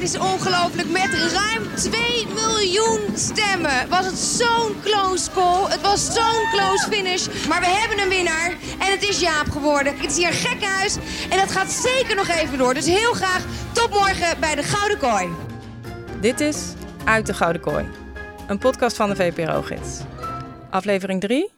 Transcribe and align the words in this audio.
Het 0.00 0.08
is 0.08 0.18
ongelooflijk. 0.18 0.88
Met 0.88 1.32
ruim 1.32 1.74
2 1.74 2.26
miljoen 2.34 3.00
stemmen 3.14 3.88
was 3.88 4.06
het 4.06 4.18
zo'n 4.18 4.80
close 4.82 5.30
call. 5.30 5.70
Het 5.70 5.80
was 5.80 6.12
zo'n 6.12 6.50
close 6.52 6.86
finish. 6.90 7.46
Maar 7.48 7.60
we 7.60 7.66
hebben 7.66 7.98
een 7.98 8.08
winnaar. 8.08 8.50
En 8.78 8.90
het 8.90 9.02
is 9.02 9.20
Jaap 9.20 9.50
geworden. 9.50 9.96
Het 9.98 10.10
is 10.10 10.16
hier 10.16 10.32
een. 10.32 10.98
En 11.30 11.38
dat 11.38 11.52
gaat 11.52 11.70
zeker 11.70 12.16
nog 12.16 12.28
even 12.28 12.58
door. 12.58 12.74
Dus 12.74 12.86
heel 12.86 13.12
graag 13.12 13.44
tot 13.72 13.90
morgen 13.90 14.40
bij 14.40 14.54
de 14.54 14.62
Gouden 14.62 14.98
Kooi. 14.98 15.28
Dit 16.20 16.40
is 16.40 16.72
Uit 17.04 17.26
de 17.26 17.34
Gouden 17.34 17.62
Kooi. 17.62 17.88
Een 18.46 18.58
podcast 18.58 18.96
van 18.96 19.08
de 19.08 19.16
VPRO-gids. 19.16 20.00
Aflevering 20.70 21.20
3. 21.20 21.52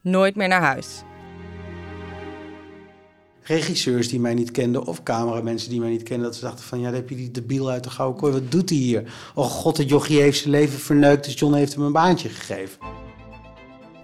Nooit 0.00 0.36
meer 0.36 0.48
naar 0.48 0.62
huis 0.62 0.86
regisseurs 3.46 4.08
die 4.08 4.20
mij 4.20 4.34
niet 4.34 4.50
kenden 4.50 4.84
of 4.84 5.02
cameramensen 5.02 5.70
die 5.70 5.80
mij 5.80 5.90
niet 5.90 6.02
kenden. 6.02 6.24
Dat 6.24 6.36
ze 6.36 6.44
dachten 6.44 6.64
van, 6.64 6.78
ja, 6.78 6.84
dan 6.84 6.94
heb 6.94 7.08
je 7.08 7.16
die 7.16 7.30
debiel 7.30 7.70
uit 7.70 7.84
de 7.84 7.90
gouden 7.90 8.20
kooi. 8.20 8.32
Wat 8.32 8.50
doet 8.50 8.68
hij 8.68 8.78
hier? 8.78 9.02
Oh 9.34 9.44
god, 9.44 9.76
het 9.76 9.88
jochie 9.88 10.20
heeft 10.20 10.38
zijn 10.38 10.50
leven 10.50 10.78
verneukt, 10.78 11.24
dus 11.24 11.38
John 11.38 11.54
heeft 11.54 11.74
hem 11.74 11.84
een 11.84 11.92
baantje 11.92 12.28
gegeven. 12.28 12.78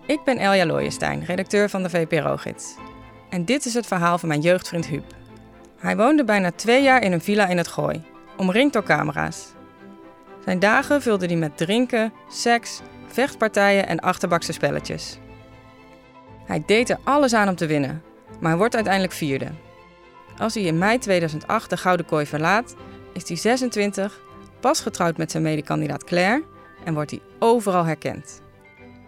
Ik 0.06 0.24
ben 0.24 0.38
Elja 0.38 0.66
Looijenstein, 0.66 1.24
redacteur 1.24 1.70
van 1.70 1.82
de 1.82 1.90
VPRO-gids. 1.90 2.74
En 3.30 3.44
dit 3.44 3.66
is 3.66 3.74
het 3.74 3.86
verhaal 3.86 4.18
van 4.18 4.28
mijn 4.28 4.40
jeugdvriend 4.40 4.86
Huub. 4.86 5.14
Hij 5.78 5.96
woonde 5.96 6.24
bijna 6.24 6.50
twee 6.52 6.82
jaar 6.82 7.02
in 7.02 7.12
een 7.12 7.20
villa 7.20 7.48
in 7.48 7.56
het 7.56 7.68
Gooi, 7.68 8.02
omringd 8.36 8.72
door 8.72 8.82
camera's. 8.82 9.46
Zijn 10.44 10.58
dagen 10.58 11.02
vulde 11.02 11.26
hij 11.26 11.36
met 11.36 11.56
drinken, 11.56 12.12
seks, 12.28 12.80
vechtpartijen 13.06 13.86
en 13.86 14.00
achterbakse 14.00 14.52
spelletjes. 14.52 15.18
Hij 16.46 16.62
deed 16.66 16.90
er 16.90 16.98
alles 17.04 17.34
aan 17.34 17.48
om 17.48 17.56
te 17.56 17.66
winnen, 17.66 18.02
maar 18.42 18.56
wordt 18.56 18.74
uiteindelijk 18.74 19.12
vierde. 19.12 19.50
Als 20.38 20.54
hij 20.54 20.62
in 20.62 20.78
mei 20.78 20.98
2008 20.98 21.70
de 21.70 21.76
Gouden 21.76 22.06
Kooi 22.06 22.26
verlaat, 22.26 22.74
is 23.12 23.28
hij 23.28 23.36
26, 23.36 24.20
pas 24.60 24.80
getrouwd 24.80 25.16
met 25.16 25.30
zijn 25.30 25.42
medekandidaat 25.42 26.04
Claire 26.04 26.44
en 26.84 26.94
wordt 26.94 27.10
hij 27.10 27.20
overal 27.38 27.84
herkend. 27.84 28.40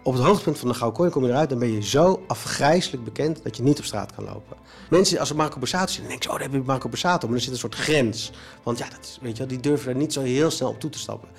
Op 0.03 0.13
het 0.13 0.23
hoogtepunt 0.23 0.57
van 0.57 0.67
de 0.67 0.73
Gouden 0.73 0.99
Kooi 0.99 1.11
kom 1.11 1.23
je 1.23 1.29
eruit, 1.29 1.49
dan 1.49 1.59
ben 1.59 1.71
je 1.71 1.83
zo 1.83 2.23
afgrijzelijk 2.27 3.03
bekend 3.03 3.43
dat 3.43 3.57
je 3.57 3.63
niet 3.63 3.79
op 3.79 3.85
straat 3.85 4.15
kan 4.15 4.23
lopen. 4.23 4.57
Mensen, 4.89 5.19
als 5.19 5.27
ze 5.27 5.35
Marco 5.35 5.59
Borsato 5.59 5.91
zien, 5.91 5.99
dan 5.99 6.09
denken 6.09 6.23
ze, 6.23 6.29
oh, 6.29 6.39
daar 6.39 6.49
heb 6.51 6.61
je 6.61 6.67
Marco 6.67 6.89
Borsato. 6.89 7.27
Maar 7.27 7.35
er 7.35 7.41
zit 7.41 7.51
een 7.51 7.57
soort 7.57 7.75
grens. 7.75 8.31
Want 8.63 8.77
ja, 8.77 8.89
dat 8.89 9.19
weet 9.21 9.37
je, 9.37 9.45
die 9.45 9.59
durven 9.59 9.91
er 9.91 9.97
niet 9.97 10.13
zo 10.13 10.21
heel 10.21 10.51
snel 10.51 10.69
op 10.69 10.79
toe 10.79 10.89
te 10.89 10.99
stappen. 10.99 11.29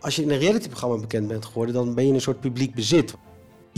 Als 0.00 0.16
je 0.16 0.22
in 0.22 0.30
een 0.30 0.38
realityprogramma 0.38 0.96
bekend 0.96 1.28
bent 1.28 1.44
geworden, 1.44 1.74
dan 1.74 1.94
ben 1.94 2.06
je 2.06 2.12
een 2.12 2.20
soort 2.20 2.40
publiek 2.40 2.74
bezit. 2.74 3.14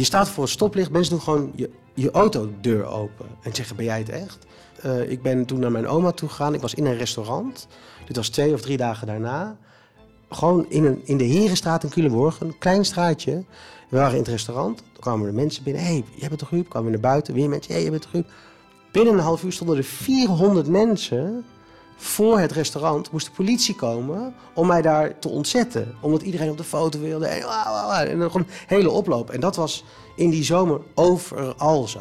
Je 0.01 0.07
staat 0.07 0.29
voor 0.29 0.43
een 0.43 0.49
stoplicht, 0.49 0.91
mensen 0.91 1.13
doen 1.13 1.23
gewoon 1.23 1.53
je, 1.55 1.71
je 1.95 2.11
autodeur 2.11 2.87
open 2.87 3.27
en 3.43 3.55
zeggen: 3.55 3.77
Ben 3.77 3.85
jij 3.85 3.99
het 3.99 4.09
echt? 4.09 4.39
Uh, 4.85 5.11
ik 5.11 5.23
ben 5.23 5.45
toen 5.45 5.61
naar 5.61 5.71
mijn 5.71 5.87
oma 5.87 6.11
toe 6.11 6.29
gegaan. 6.29 6.55
Ik 6.55 6.61
was 6.61 6.75
in 6.75 6.87
een 6.87 6.97
restaurant. 6.97 7.67
Dit 8.07 8.17
was 8.17 8.29
twee 8.29 8.53
of 8.53 8.61
drie 8.61 8.77
dagen 8.77 9.07
daarna. 9.07 9.57
Gewoon 10.31 10.67
in, 10.69 10.85
een, 10.85 11.01
in 11.05 11.17
de 11.17 11.25
Herenstraat 11.25 11.85
in 11.85 11.91
Culemborg, 11.91 12.41
een 12.41 12.59
klein 12.59 12.85
straatje. 12.85 13.45
We 13.89 13.97
waren 13.97 14.13
in 14.13 14.19
het 14.19 14.29
restaurant. 14.29 14.77
Toen 14.77 15.01
kwamen 15.01 15.27
er 15.27 15.35
mensen 15.35 15.63
binnen. 15.63 15.83
Hey, 15.83 16.05
jij 16.15 16.29
bent 16.29 16.41
toch 16.41 16.51
Huub? 16.51 16.69
Kwamen 16.69 16.91
we 16.91 16.99
naar 16.99 17.11
buiten. 17.11 17.35
Weer 17.35 17.49
mensen. 17.49 17.73
Hey, 17.73 17.83
jij 17.83 17.91
bent 17.91 18.03
toch 18.03 18.13
Huub? 18.13 18.27
Binnen 18.93 19.15
een 19.15 19.21
half 19.21 19.43
uur 19.43 19.53
stonden 19.53 19.77
er 19.77 19.85
400 19.85 20.69
mensen 20.69 21.45
voor 22.01 22.39
het 22.39 22.53
restaurant 22.53 23.11
moest 23.11 23.27
de 23.27 23.33
politie 23.33 23.75
komen 23.75 24.35
om 24.55 24.67
mij 24.67 24.83
daar 24.83 25.19
te 25.19 25.29
ontzetten. 25.29 25.95
Omdat 26.01 26.23
iedereen 26.23 26.51
op 26.51 26.57
de 26.57 26.65
foto 26.65 27.01
wilde. 27.01 27.27
En, 27.27 28.19
dan 28.19 28.31
gewoon 28.31 28.47
een 28.47 28.67
hele 28.67 28.91
oploop. 28.91 29.31
En 29.31 29.41
dat 29.41 29.57
was 29.57 29.85
in 30.17 30.31
die 30.31 30.45
zomer 30.45 30.81
overal 30.95 31.89
zo. 31.89 32.01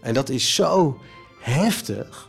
En 0.00 0.14
dat 0.14 0.28
is 0.28 0.54
zo 0.54 0.98
heftig. 1.38 2.28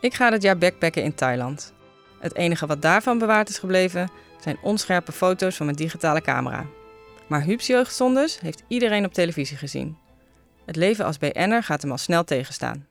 Ik 0.00 0.14
ga 0.14 0.30
dit 0.30 0.42
jaar 0.42 0.58
backpacken 0.58 1.02
in 1.02 1.14
Thailand. 1.14 1.72
Het 2.18 2.34
enige 2.34 2.66
wat 2.66 2.82
daarvan 2.82 3.18
bewaard 3.18 3.48
is 3.48 3.58
gebleven 3.58 4.10
zijn 4.40 4.58
onscherpe 4.62 5.12
foto's 5.12 5.56
van 5.56 5.66
mijn 5.66 5.78
digitale 5.78 6.20
camera. 6.20 6.66
Maar 7.26 7.42
Huub's 7.42 7.66
jeugdzondes 7.66 8.40
heeft 8.40 8.62
iedereen 8.68 9.04
op 9.04 9.12
televisie 9.12 9.56
gezien. 9.56 9.96
Het 10.66 10.76
leven 10.76 11.04
als 11.04 11.18
BN'er 11.18 11.62
gaat 11.62 11.82
hem 11.82 11.90
al 11.90 11.98
snel 11.98 12.24
tegenstaan. 12.24 12.86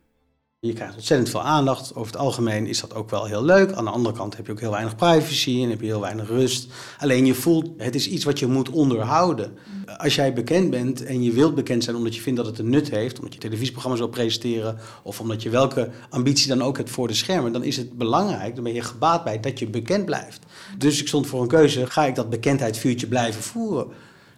Je 0.62 0.74
krijgt 0.74 0.96
ontzettend 0.96 1.30
veel 1.30 1.42
aandacht. 1.42 1.96
Over 1.96 2.12
het 2.12 2.22
algemeen 2.22 2.68
is 2.68 2.80
dat 2.80 2.94
ook 2.94 3.10
wel 3.10 3.26
heel 3.26 3.44
leuk. 3.44 3.72
Aan 3.72 3.84
de 3.84 3.90
andere 3.90 4.16
kant 4.16 4.38
heb 4.38 4.46
je 4.46 4.52
ook 4.52 4.60
heel 4.60 4.72
weinig 4.72 4.96
privacy 4.96 5.62
en 5.64 5.70
heb 5.70 5.80
je 5.80 5.86
heel 5.86 6.02
weinig 6.02 6.28
rust. 6.28 6.68
Alleen 6.98 7.26
je 7.26 7.34
voelt, 7.34 7.70
het 7.78 7.96
is 7.96 8.08
iets 8.10 8.24
wat 8.24 8.40
je 8.40 8.48
moet 8.48 8.70
onderhouden. 8.70 9.58
Als 9.98 10.16
jij 10.16 10.34
bekend 10.34 10.70
bent 10.70 11.04
en 11.04 11.24
je 11.24 11.32
wilt 11.32 11.56
bekend 11.56 11.84
zijn 11.84 11.96
omdat 11.96 12.16
je 12.16 12.22
vindt 12.22 12.38
dat 12.38 12.48
het 12.48 12.60
een 12.60 12.70
nut 12.70 12.90
heeft, 12.90 13.18
omdat 13.18 13.34
je 13.34 13.40
televisieprogramma's 13.40 14.02
wil 14.02 14.10
presenteren 14.10 14.78
of 15.04 15.20
omdat 15.20 15.44
je 15.44 15.50
welke 15.50 15.90
ambitie 16.10 16.48
dan 16.48 16.62
ook 16.62 16.78
hebt 16.78 16.90
voor 16.90 17.08
de 17.08 17.14
schermen, 17.14 17.52
dan 17.52 17.64
is 17.64 17.78
het 17.78 17.98
belangrijk, 17.98 18.56
dan 18.56 18.64
ben 18.64 18.74
je 18.74 18.82
gebaat 18.82 19.24
bij 19.24 19.40
dat 19.40 19.60
je 19.60 19.68
bekend 19.68 20.06
blijft. 20.06 20.46
Dus 20.78 21.02
ik 21.02 21.08
stond 21.08 21.28
voor 21.28 21.42
een 21.42 21.48
keuze, 21.48 21.88
ga 21.88 22.06
ik 22.06 22.16
dat 22.16 22.30
bekendheidsvuurtje 22.30 23.08
blijven 23.08 23.42
voeren? 23.42 23.88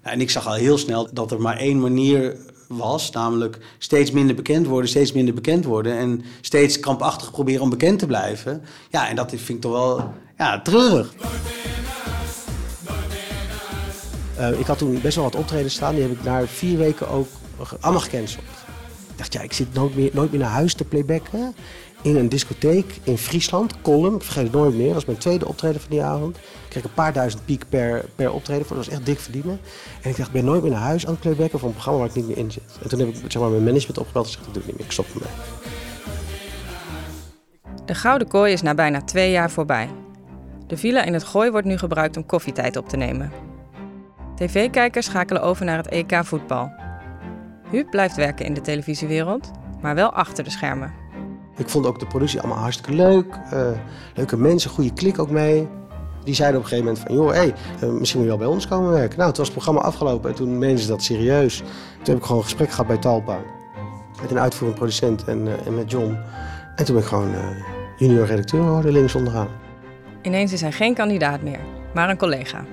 Nou, 0.03 0.15
en 0.15 0.21
ik 0.21 0.29
zag 0.29 0.47
al 0.47 0.53
heel 0.53 0.77
snel 0.77 1.13
dat 1.13 1.31
er 1.31 1.41
maar 1.41 1.57
één 1.57 1.79
manier 1.79 2.37
was. 2.77 3.11
Namelijk 3.11 3.57
steeds 3.77 4.11
minder 4.11 4.35
bekend 4.35 4.67
worden, 4.67 4.89
steeds 4.89 5.11
minder 5.11 5.33
bekend 5.33 5.65
worden. 5.65 5.97
En 5.97 6.23
steeds 6.41 6.79
krampachtig 6.79 7.31
proberen 7.31 7.61
om 7.61 7.69
bekend 7.69 7.99
te 7.99 8.05
blijven. 8.05 8.61
Ja, 8.89 9.09
en 9.09 9.15
dat 9.15 9.29
vind 9.29 9.49
ik 9.49 9.61
toch 9.61 9.71
wel 9.71 10.13
ja, 10.37 10.61
treurig. 10.61 11.13
Uh, 14.39 14.59
ik 14.59 14.65
had 14.65 14.77
toen 14.77 15.01
best 15.01 15.15
wel 15.15 15.25
wat 15.25 15.35
optredens 15.35 15.73
staan. 15.73 15.93
Die 15.93 16.03
heb 16.03 16.11
ik 16.11 16.23
na 16.23 16.47
vier 16.47 16.77
weken 16.77 17.09
ook 17.09 17.27
allemaal 17.79 18.01
gecanceld. 18.01 18.43
Ik 19.21 19.27
dacht, 19.27 19.33
ja, 19.33 19.41
ik 19.41 19.53
zit 19.53 19.73
nooit 19.73 19.95
meer, 19.95 20.09
nooit 20.13 20.31
meer 20.31 20.39
naar 20.39 20.49
huis 20.49 20.73
te 20.73 20.83
playbacken 20.83 21.55
in 22.01 22.15
een 22.15 22.29
discotheek 22.29 22.99
in 23.03 23.17
Friesland, 23.17 23.81
Kolm. 23.81 24.15
Ik 24.15 24.21
vergeet 24.21 24.43
het 24.43 24.51
nooit 24.51 24.75
meer. 24.75 24.85
Dat 24.85 24.93
was 24.93 25.05
mijn 25.05 25.17
tweede 25.17 25.47
optreden 25.47 25.81
van 25.81 25.89
die 25.89 26.03
avond. 26.03 26.37
Ik 26.37 26.43
kreeg 26.69 26.83
een 26.83 26.93
paar 26.93 27.13
duizend 27.13 27.45
piek 27.45 27.63
per, 27.69 28.05
per 28.15 28.31
optreden. 28.31 28.65
Dat 28.67 28.77
was 28.77 28.89
echt 28.89 29.05
dik 29.05 29.19
verdienen. 29.19 29.59
En 30.01 30.09
ik 30.09 30.15
dacht, 30.17 30.27
ik 30.27 30.33
ben 30.33 30.45
nooit 30.45 30.61
meer 30.61 30.71
naar 30.71 30.81
huis 30.81 31.05
aan 31.05 31.11
het 31.11 31.21
playbacken 31.21 31.59
voor 31.59 31.67
een 31.67 31.73
programma 31.73 31.99
waar 31.99 32.09
ik 32.09 32.15
niet 32.15 32.27
meer 32.27 32.37
in 32.37 32.51
zit. 32.51 32.63
En 32.83 32.89
toen 32.89 32.99
heb 32.99 33.07
ik 33.07 33.15
zeg 33.27 33.41
maar, 33.41 33.51
mijn 33.51 33.63
management 33.63 33.97
opgebeld 33.97 34.25
en 34.25 34.31
gezegd, 34.31 34.47
ik 34.47 34.53
doe 34.53 34.63
het 34.63 34.71
niet 34.71 34.77
meer. 34.77 34.87
Ik 34.87 34.91
stop 34.91 35.05
ermee. 35.13 35.33
De 37.85 37.95
Gouden 37.95 38.27
Kooi 38.27 38.53
is 38.53 38.61
na 38.61 38.73
bijna 38.73 39.01
twee 39.01 39.31
jaar 39.31 39.51
voorbij. 39.51 39.89
De 40.67 40.77
villa 40.77 41.03
in 41.03 41.13
het 41.13 41.23
Gooi 41.23 41.51
wordt 41.51 41.67
nu 41.67 41.77
gebruikt 41.77 42.17
om 42.17 42.25
koffietijd 42.25 42.77
op 42.77 42.89
te 42.89 42.97
nemen. 42.97 43.31
TV-kijkers 44.35 45.05
schakelen 45.05 45.41
over 45.41 45.65
naar 45.65 45.77
het 45.77 45.87
EK 45.87 46.25
voetbal. 46.25 46.71
Huub 47.71 47.89
blijft 47.89 48.15
werken 48.15 48.45
in 48.45 48.53
de 48.53 48.61
televisiewereld, 48.61 49.51
maar 49.81 49.95
wel 49.95 50.09
achter 50.09 50.43
de 50.43 50.49
schermen. 50.49 50.93
Ik 51.57 51.69
vond 51.69 51.85
ook 51.85 51.99
de 51.99 52.05
productie 52.05 52.39
allemaal 52.39 52.57
hartstikke 52.57 52.93
leuk. 52.93 53.39
Uh, 53.53 53.67
leuke 54.13 54.37
mensen, 54.37 54.69
goede 54.69 54.93
klik 54.93 55.19
ook 55.19 55.29
mee. 55.29 55.67
Die 56.23 56.33
zeiden 56.33 56.57
op 56.59 56.63
een 56.63 56.69
gegeven 56.69 56.93
moment 56.93 57.07
van, 57.07 57.15
joh, 57.15 57.31
hey, 57.31 57.53
uh, 57.83 57.99
misschien 57.99 58.19
moet 58.19 58.29
je 58.29 58.37
wel 58.37 58.47
bij 58.47 58.55
ons 58.55 58.67
komen 58.67 58.91
werken. 58.91 59.17
Nou, 59.17 59.29
toen 59.29 59.37
was 59.37 59.53
het 59.53 59.63
programma 59.63 59.81
afgelopen 59.81 60.29
en 60.29 60.35
toen 60.35 60.57
meenden 60.57 60.79
ze 60.79 60.87
dat 60.87 61.03
serieus. 61.03 61.57
Toen 61.57 61.67
heb 62.03 62.17
ik 62.17 62.23
gewoon 62.23 62.37
een 62.37 62.43
gesprek 62.43 62.69
gehad 62.69 62.87
bij 62.87 62.97
Talpa. 62.97 63.39
Met 64.21 64.31
een 64.31 64.39
uitvoerend 64.39 64.77
producent 64.77 65.23
en, 65.23 65.45
uh, 65.45 65.67
en 65.67 65.75
met 65.75 65.91
John. 65.91 66.17
En 66.75 66.85
toen 66.85 66.95
ben 66.95 67.03
ik 67.03 67.09
gewoon 67.09 67.35
junior 67.97 68.25
redacteur 68.25 68.63
geworden, 68.63 68.91
links 68.91 69.15
onderaan. 69.15 69.47
Ineens 70.21 70.53
is 70.53 70.61
hij 70.61 70.71
geen 70.71 70.93
kandidaat 70.93 71.41
meer, 71.41 71.59
maar 71.93 72.09
een 72.09 72.17
collega. 72.17 72.65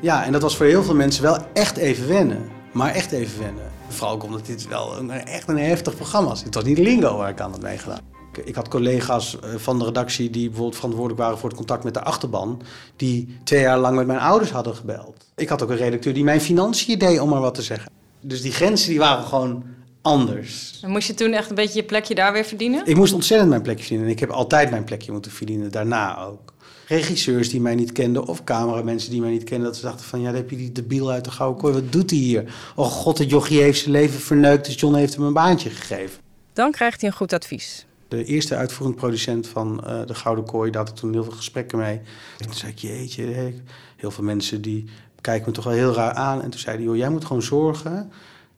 Ja, 0.00 0.24
en 0.24 0.32
dat 0.32 0.42
was 0.42 0.56
voor 0.56 0.66
heel 0.66 0.82
veel 0.82 0.94
mensen 0.94 1.22
wel 1.22 1.38
echt 1.52 1.76
even 1.76 2.08
wennen. 2.08 2.57
Maar 2.78 2.94
echt 2.94 3.12
even 3.12 3.40
wennen. 3.40 3.70
Vooral 3.88 4.14
ook 4.14 4.22
omdat 4.22 4.46
dit 4.46 4.68
wel 4.68 4.98
een, 4.98 5.10
echt 5.10 5.48
een 5.48 5.58
heftig 5.58 5.96
programma 5.96 6.28
was. 6.28 6.44
Het 6.44 6.54
was 6.54 6.64
niet 6.64 6.78
lingo 6.78 7.16
waar 7.16 7.30
ik 7.30 7.40
aan 7.40 7.50
had 7.50 7.62
meegedaan. 7.62 8.00
Ik 8.44 8.54
had 8.54 8.68
collega's 8.68 9.40
eh, 9.40 9.54
van 9.56 9.78
de 9.78 9.84
redactie 9.84 10.30
die 10.30 10.46
bijvoorbeeld 10.46 10.76
verantwoordelijk 10.76 11.20
waren 11.20 11.38
voor 11.38 11.48
het 11.48 11.58
contact 11.58 11.84
met 11.84 11.94
de 11.94 12.02
achterban, 12.02 12.62
die 12.96 13.38
twee 13.44 13.60
jaar 13.60 13.78
lang 13.78 13.96
met 13.96 14.06
mijn 14.06 14.18
ouders 14.18 14.50
hadden 14.50 14.74
gebeld. 14.74 15.26
Ik 15.36 15.48
had 15.48 15.62
ook 15.62 15.70
een 15.70 15.76
redacteur 15.76 16.14
die 16.14 16.24
mijn 16.24 16.40
financiën 16.40 16.98
deed, 16.98 17.20
om 17.20 17.28
maar 17.28 17.40
wat 17.40 17.54
te 17.54 17.62
zeggen. 17.62 17.92
Dus 18.20 18.42
die 18.42 18.52
grenzen 18.52 18.88
die 18.88 18.98
waren 18.98 19.24
gewoon 19.24 19.64
anders. 20.02 20.80
En 20.82 20.90
moest 20.90 21.06
je 21.06 21.14
toen 21.14 21.32
echt 21.32 21.48
een 21.48 21.54
beetje 21.54 21.80
je 21.80 21.86
plekje 21.86 22.14
daar 22.14 22.32
weer 22.32 22.44
verdienen? 22.44 22.86
Ik 22.86 22.96
moest 22.96 23.12
ontzettend 23.12 23.50
mijn 23.50 23.62
plekje 23.62 23.80
verdienen. 23.80 24.06
En 24.06 24.12
ik 24.12 24.20
heb 24.20 24.30
altijd 24.30 24.70
mijn 24.70 24.84
plekje 24.84 25.12
moeten 25.12 25.30
verdienen, 25.30 25.70
daarna 25.70 26.24
ook 26.24 26.52
regisseurs 26.88 27.50
die 27.50 27.60
mij 27.60 27.74
niet 27.74 27.92
kenden 27.92 28.26
of 28.26 28.44
cameramensen 28.44 29.10
die 29.10 29.20
mij 29.20 29.30
niet 29.30 29.44
kenden. 29.44 29.66
Dat 29.66 29.76
ze 29.76 29.82
dachten 29.82 30.06
van, 30.06 30.20
ja, 30.20 30.26
dan 30.26 30.34
heb 30.34 30.50
je 30.50 30.56
die 30.56 30.72
debiel 30.72 31.10
uit 31.10 31.24
de 31.24 31.30
gouden 31.30 31.62
kooi. 31.62 31.74
Wat 31.74 31.92
doet 31.92 32.10
hij 32.10 32.18
hier? 32.18 32.54
Oh 32.76 32.86
god, 32.86 33.18
het 33.18 33.30
jochie 33.30 33.60
heeft 33.60 33.80
zijn 33.80 33.90
leven 33.90 34.20
verneukt, 34.20 34.64
dus 34.64 34.74
John 34.74 34.94
heeft 34.94 35.14
hem 35.14 35.24
een 35.24 35.32
baantje 35.32 35.70
gegeven. 35.70 36.20
Dan 36.52 36.70
krijgt 36.70 37.00
hij 37.00 37.10
een 37.10 37.16
goed 37.16 37.32
advies. 37.32 37.86
De 38.08 38.24
eerste 38.24 38.56
uitvoerend 38.56 38.96
producent 38.96 39.46
van 39.46 39.84
uh, 39.86 40.06
de 40.06 40.14
Gouden 40.14 40.44
Kooi, 40.44 40.70
daar 40.70 40.80
had 40.80 40.90
ik 40.90 40.96
toen 40.96 41.12
heel 41.12 41.24
veel 41.24 41.32
gesprekken 41.32 41.78
mee. 41.78 42.00
En 42.38 42.46
toen 42.46 42.54
zei 42.54 42.72
ik, 42.72 42.78
jeetje, 42.78 43.52
heel 43.96 44.10
veel 44.10 44.24
mensen 44.24 44.62
die 44.62 44.84
kijken 45.20 45.48
me 45.48 45.54
toch 45.54 45.64
wel 45.64 45.72
heel 45.72 45.92
raar 45.92 46.12
aan. 46.12 46.42
En 46.42 46.50
toen 46.50 46.60
zei 46.60 46.76
hij, 46.76 46.84
joh, 46.84 46.96
jij 46.96 47.08
moet 47.08 47.24
gewoon 47.24 47.42
zorgen... 47.42 48.12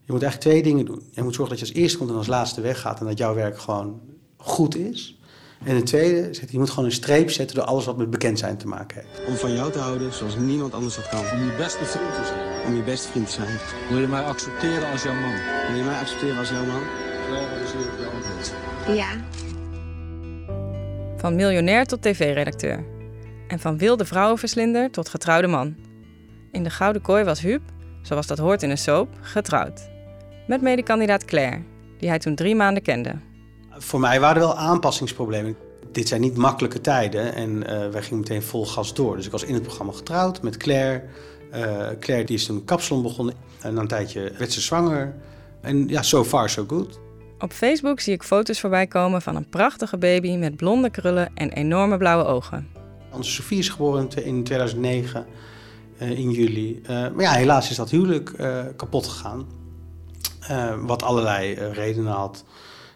Je 0.05 0.17
moet 0.17 0.25
eigenlijk 0.25 0.55
twee 0.55 0.73
dingen 0.73 0.87
doen. 0.87 1.03
Je 1.11 1.23
moet 1.23 1.35
zorgen 1.35 1.57
dat 1.57 1.67
je 1.67 1.73
als 1.73 1.83
eerste 1.83 1.99
komt 1.99 2.11
en 2.11 2.17
als 2.17 2.27
laatste 2.27 2.61
weggaat... 2.61 3.01
en 3.01 3.07
dat 3.07 3.19
jouw 3.19 3.35
werk 3.35 3.59
gewoon 3.59 4.01
goed 4.37 4.77
is. 4.77 5.20
En 5.65 5.77
ten 5.77 5.85
tweede, 5.85 6.31
je 6.49 6.59
moet 6.59 6.71
gewoon 6.71 6.85
een 6.85 6.93
streep 6.93 7.31
zetten 7.31 7.57
door 7.57 7.65
alles 7.65 7.85
wat 7.85 7.97
met 7.97 8.11
bekend 8.11 8.39
zijn 8.39 8.57
te 8.57 8.67
maken 8.67 8.97
heeft. 8.97 9.29
Om 9.29 9.35
van 9.35 9.53
jou 9.55 9.73
te 9.73 9.79
houden 9.79 10.13
zoals 10.13 10.37
niemand 10.37 10.75
anders 10.75 10.95
dat 10.95 11.09
kan. 11.09 11.21
Om 11.21 11.45
je 11.45 11.55
beste 11.57 11.85
vriend 11.85 12.15
te 12.15 12.25
zijn. 12.25 12.67
Om 12.67 12.77
je 12.77 12.83
beste 12.83 13.09
vriend 13.09 13.27
te 13.27 13.33
zijn. 13.33 13.59
Wil 13.89 13.99
je 13.99 14.07
mij 14.07 14.23
accepteren 14.23 14.91
als 14.91 15.03
jouw 15.03 15.15
man? 15.15 15.35
Wil 15.69 15.77
je 15.77 15.85
mij 15.85 15.99
accepteren 15.99 16.39
als 16.39 16.49
jouw 16.49 16.65
man? 16.65 16.83
Ja, 18.87 18.95
Ja. 18.95 19.09
Van 21.17 21.35
miljonair 21.35 21.87
tot 21.87 22.03
tv-redacteur. 22.03 22.85
En 23.49 23.59
van 23.59 23.79
wilde 23.79 24.05
vrouwenverslinder 24.05 24.91
tot 24.91 25.09
getrouwde 25.09 25.47
man. 25.47 25.77
In 26.53 26.63
de 26.63 26.71
Gouden 26.71 27.03
Kooi 27.03 27.25
was 27.25 27.41
Huub, 27.41 27.63
zoals 28.03 28.27
dat 28.27 28.39
hoort 28.39 28.63
in 28.63 28.71
een 28.71 28.79
soap, 28.79 29.09
getrouwd. 29.21 29.89
Met 30.47 30.63
medekandidaat 30.63 31.25
Claire, 31.25 31.63
die 31.99 32.09
hij 32.09 32.19
toen 32.19 32.35
drie 32.35 32.55
maanden 32.55 32.83
kende. 32.83 33.15
Voor 33.81 34.01
mij 34.01 34.21
waren 34.21 34.43
er 34.43 34.49
wel 34.49 34.57
aanpassingsproblemen. 34.57 35.57
Dit 35.93 36.09
zijn 36.09 36.21
niet 36.21 36.37
makkelijke 36.37 36.81
tijden 36.81 37.35
en 37.35 37.67
eh, 37.67 37.91
wij 37.91 38.03
gingen 38.03 38.19
meteen 38.19 38.43
vol 38.43 38.67
gas 38.67 38.95
door. 38.95 39.17
Dus 39.17 39.27
ik 39.27 39.33
was 39.33 39.45
in 39.45 39.55
het 39.55 39.63
programma 39.63 39.93
getrouwd 39.93 40.43
met 40.43 40.57
Claire. 40.57 41.03
Eh, 41.51 41.89
Claire 42.01 42.27
die 42.27 42.37
is 42.37 42.47
toen 42.47 42.65
kapsalon 42.65 43.03
begonnen 43.03 43.35
en 43.61 43.75
na 43.75 43.81
een 43.81 43.89
tijdje 43.89 44.33
werd 44.39 44.53
ze 44.53 44.61
zwanger. 44.61 45.15
En 45.61 45.89
ja, 45.89 46.03
so 46.03 46.25
far 46.25 46.51
so 46.51 46.65
good. 46.69 47.01
Op 47.39 47.53
Facebook 47.53 48.01
zie 48.01 48.13
ik 48.13 48.23
foto's 48.23 48.61
voorbij 48.61 48.87
komen 48.87 49.23
van 49.23 49.37
een 49.37 49.49
prachtige 49.49 49.99
baby 49.99 50.37
met 50.37 50.57
blonde 50.57 50.91
krullen 50.91 51.31
en 51.35 51.51
enorme 51.51 51.97
blauwe 51.97 52.25
ogen. 52.25 52.69
Onze 53.13 53.31
Sofie 53.31 53.59
is 53.59 53.69
geboren 53.69 54.01
in 54.01 54.09
twe- 54.09 54.25
in 54.25 54.45
2009, 54.45 55.27
eh, 55.99 56.11
in 56.11 56.31
juli. 56.31 56.83
Maar 56.89 57.23
ja, 57.23 57.33
helaas 57.33 57.71
is 57.71 57.77
dat 57.77 57.91
huwelijk 57.91 58.33
kapot 58.77 59.07
gegaan. 59.07 59.47
Wat 60.87 61.03
allerlei 61.03 61.55
redenen 61.55 62.13
had. 62.13 62.45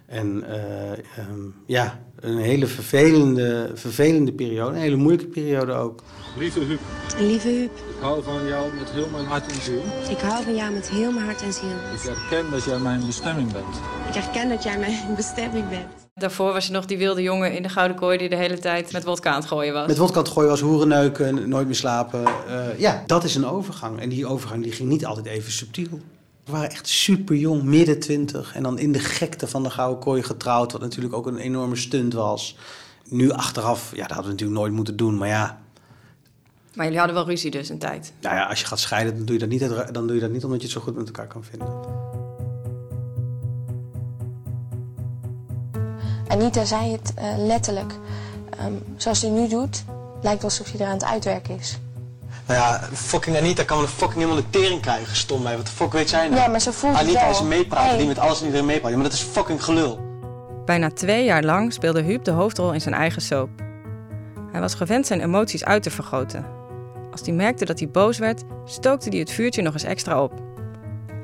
En 0.06 0.44
eh, 0.46 0.92
ehm, 0.92 1.40
ja, 1.66 2.00
een 2.20 2.38
hele 2.38 2.66
vervelende, 2.66 3.70
vervelende 3.74 4.32
periode. 4.32 4.74
Een 4.74 4.82
hele 4.82 4.96
moeilijke 4.96 5.26
periode 5.26 5.72
ook. 5.72 6.02
Lieve 6.38 6.60
Huub, 6.60 6.80
Lieve 7.18 7.48
Huub, 7.48 7.70
ik 7.70 8.00
hou 8.00 8.22
van 8.22 8.46
jou 8.46 8.74
met 8.74 8.90
heel 8.90 9.08
mijn 9.12 9.24
hart 9.24 9.46
en 9.46 9.62
ziel. 9.62 9.82
ik 10.10 10.18
hou 10.18 10.44
van 10.44 10.54
jou 10.54 10.72
met 10.72 10.88
heel 10.88 11.12
mijn 11.12 11.24
hart 11.24 11.42
en 11.42 11.52
ziel. 11.52 11.76
Ik 11.94 12.04
erken 12.04 12.50
dat 12.50 12.64
jij 12.64 12.78
mijn 12.78 13.06
bestemming 13.06 13.52
bent. 13.52 13.76
Ik 14.08 14.14
herken 14.14 14.48
dat 14.48 14.62
jij 14.62 14.78
mijn 14.78 15.14
bestemming 15.16 15.68
bent. 15.68 16.04
Daarvoor 16.14 16.52
was 16.52 16.66
je 16.66 16.72
nog 16.72 16.86
die 16.86 16.98
wilde 16.98 17.22
jongen 17.22 17.52
in 17.52 17.62
de 17.62 17.68
Gouden 17.68 17.96
Kooi 17.96 18.18
die 18.18 18.28
de 18.28 18.36
hele 18.36 18.58
tijd 18.58 18.92
met 18.92 19.04
wodka 19.04 19.30
aan 19.30 19.38
het 19.38 19.48
gooien 19.48 19.72
was. 19.72 19.86
Met 19.86 19.98
wodka 19.98 20.22
gooien 20.24 20.50
was 20.50 20.60
hoerenneuken, 20.60 21.48
nooit 21.48 21.66
meer 21.66 21.74
slapen. 21.74 22.24
Eh, 22.24 22.78
ja, 22.78 23.02
dat 23.06 23.24
is 23.24 23.34
een 23.34 23.46
overgang. 23.46 24.00
En 24.00 24.08
die 24.08 24.26
overgang 24.26 24.62
die 24.62 24.72
ging 24.72 24.88
niet 24.88 25.06
altijd 25.06 25.26
even 25.26 25.52
subtiel. 25.52 26.00
We 26.44 26.52
waren 26.52 26.70
echt 26.70 26.88
super 26.88 27.36
jong, 27.36 27.62
midden 27.62 28.00
twintig. 28.00 28.54
En 28.54 28.62
dan 28.62 28.78
in 28.78 28.92
de 28.92 28.98
gekte 28.98 29.46
van 29.46 29.62
de 29.62 29.70
Gouden 29.70 29.98
Kooi 29.98 30.22
getrouwd. 30.22 30.72
Wat 30.72 30.80
natuurlijk 30.80 31.14
ook 31.14 31.26
een 31.26 31.38
enorme 31.38 31.76
stunt 31.76 32.12
was. 32.12 32.56
Nu 33.08 33.30
achteraf, 33.30 33.90
ja, 33.90 34.00
dat 34.00 34.10
hadden 34.10 34.24
we 34.24 34.30
natuurlijk 34.30 34.58
nooit 34.60 34.72
moeten 34.72 34.96
doen. 34.96 35.18
Maar 35.18 35.28
ja, 35.28 35.60
Maar 36.74 36.84
jullie 36.84 36.98
hadden 36.98 37.16
wel 37.16 37.26
ruzie 37.26 37.50
dus 37.50 37.68
een 37.68 37.78
tijd. 37.78 38.12
nou 38.20 38.34
ja 38.36 38.46
als 38.46 38.60
je 38.60 38.66
gaat 38.66 38.78
scheiden, 38.78 39.16
dan 39.16 39.24
doe, 39.24 39.34
je 39.34 39.40
dat 39.40 39.48
niet, 39.48 39.92
dan 39.94 40.06
doe 40.06 40.14
je 40.14 40.20
dat 40.20 40.30
niet 40.30 40.44
omdat 40.44 40.58
je 40.60 40.66
het 40.66 40.76
zo 40.76 40.80
goed 40.82 40.94
met 40.96 41.06
elkaar 41.06 41.26
kan 41.26 41.44
vinden. 41.44 41.68
Anita 46.28 46.64
zei 46.64 46.92
het 46.92 47.14
eh, 47.14 47.34
letterlijk. 47.36 47.92
Ehm, 48.58 48.72
zoals 48.96 49.20
ze 49.20 49.28
nu 49.28 49.48
doet, 49.48 49.84
lijkt 50.22 50.44
alsof 50.44 50.66
ze 50.66 50.78
er 50.78 50.86
aan 50.86 50.92
het 50.92 51.04
uitwerken 51.04 51.58
is. 51.58 51.78
Nou 52.46 52.60
ja, 52.60 52.80
fucking 52.92 53.36
Anita 53.36 53.62
kan 53.62 53.76
wel 53.76 53.86
een 53.86 53.92
fucking 53.92 54.20
helemaal 54.22 54.42
de 54.42 54.50
tering 54.58 54.80
krijgen, 54.80 55.16
stom 55.16 55.42
mij. 55.42 55.56
Wat 55.56 55.66
de 55.66 55.72
fuck 55.72 55.92
weet 55.92 56.08
zij 56.08 56.28
nou? 56.28 56.40
Ja, 56.40 56.46
maar 56.48 56.60
ze 56.60 56.72
voelt 56.72 56.92
het 56.92 57.02
Anita 57.02 57.20
wel. 57.20 57.30
is 57.30 57.38
een 57.38 57.48
meeprater 57.48 57.88
Hey. 57.88 57.98
die 57.98 58.06
met 58.06 58.18
alles 58.18 58.38
en 58.40 58.44
iedereen 58.44 58.66
meepraat. 58.66 58.90
Ja, 58.90 58.96
maar 58.96 59.06
dat 59.06 59.14
is 59.14 59.20
fucking 59.22 59.64
gelul. 59.64 60.00
Bijna 60.64 60.90
twee 60.90 61.24
jaar 61.24 61.42
lang 61.42 61.72
speelde 61.72 62.02
Huub 62.02 62.24
de 62.24 62.30
hoofdrol 62.30 62.72
in 62.72 62.80
zijn 62.80 62.94
eigen 62.94 63.22
soap. 63.22 63.48
Hij 64.52 64.60
was 64.60 64.74
gewend 64.74 65.06
zijn 65.06 65.20
emoties 65.20 65.64
uit 65.64 65.82
te 65.82 65.90
vergroten. 65.90 66.46
Als 67.10 67.20
hij 67.24 67.32
merkte 67.34 67.64
dat 67.64 67.78
hij 67.78 67.88
boos 67.88 68.18
werd, 68.18 68.42
stookte 68.64 69.08
hij 69.08 69.18
het 69.18 69.30
vuurtje 69.30 69.62
nog 69.62 69.72
eens 69.72 69.82
extra 69.84 70.22
op. 70.22 70.32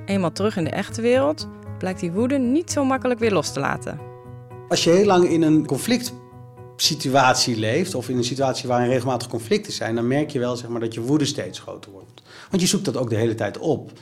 Eenmaal 0.06 0.32
terug 0.32 0.56
in 0.56 0.64
de 0.64 0.70
echte 0.70 1.00
wereld 1.00 1.48
blijkt 1.78 2.00
die 2.00 2.12
woede 2.12 2.38
niet 2.38 2.70
zo 2.70 2.84
makkelijk 2.84 3.20
weer 3.20 3.32
los 3.32 3.52
te 3.52 3.60
laten. 3.60 4.00
Als 4.68 4.84
je 4.84 4.90
heel 4.90 5.04
lang 5.06 5.28
in 5.28 5.42
een 5.42 5.66
conflict 5.66 6.12
situatie 6.82 7.56
leeft, 7.56 7.94
of 7.94 8.08
in 8.08 8.16
een 8.16 8.24
situatie 8.24 8.68
waarin 8.68 8.88
regelmatig 8.88 9.28
conflicten 9.28 9.72
zijn, 9.72 9.94
dan 9.94 10.06
merk 10.06 10.30
je 10.30 10.38
wel 10.38 10.56
zeg 10.56 10.68
maar, 10.68 10.80
dat 10.80 10.94
je 10.94 11.00
woede 11.00 11.24
steeds 11.24 11.58
groter 11.58 11.90
wordt. 11.90 12.22
Want 12.50 12.62
je 12.62 12.68
zoekt 12.68 12.84
dat 12.84 12.96
ook 12.96 13.10
de 13.10 13.16
hele 13.16 13.34
tijd 13.34 13.58
op. 13.58 13.92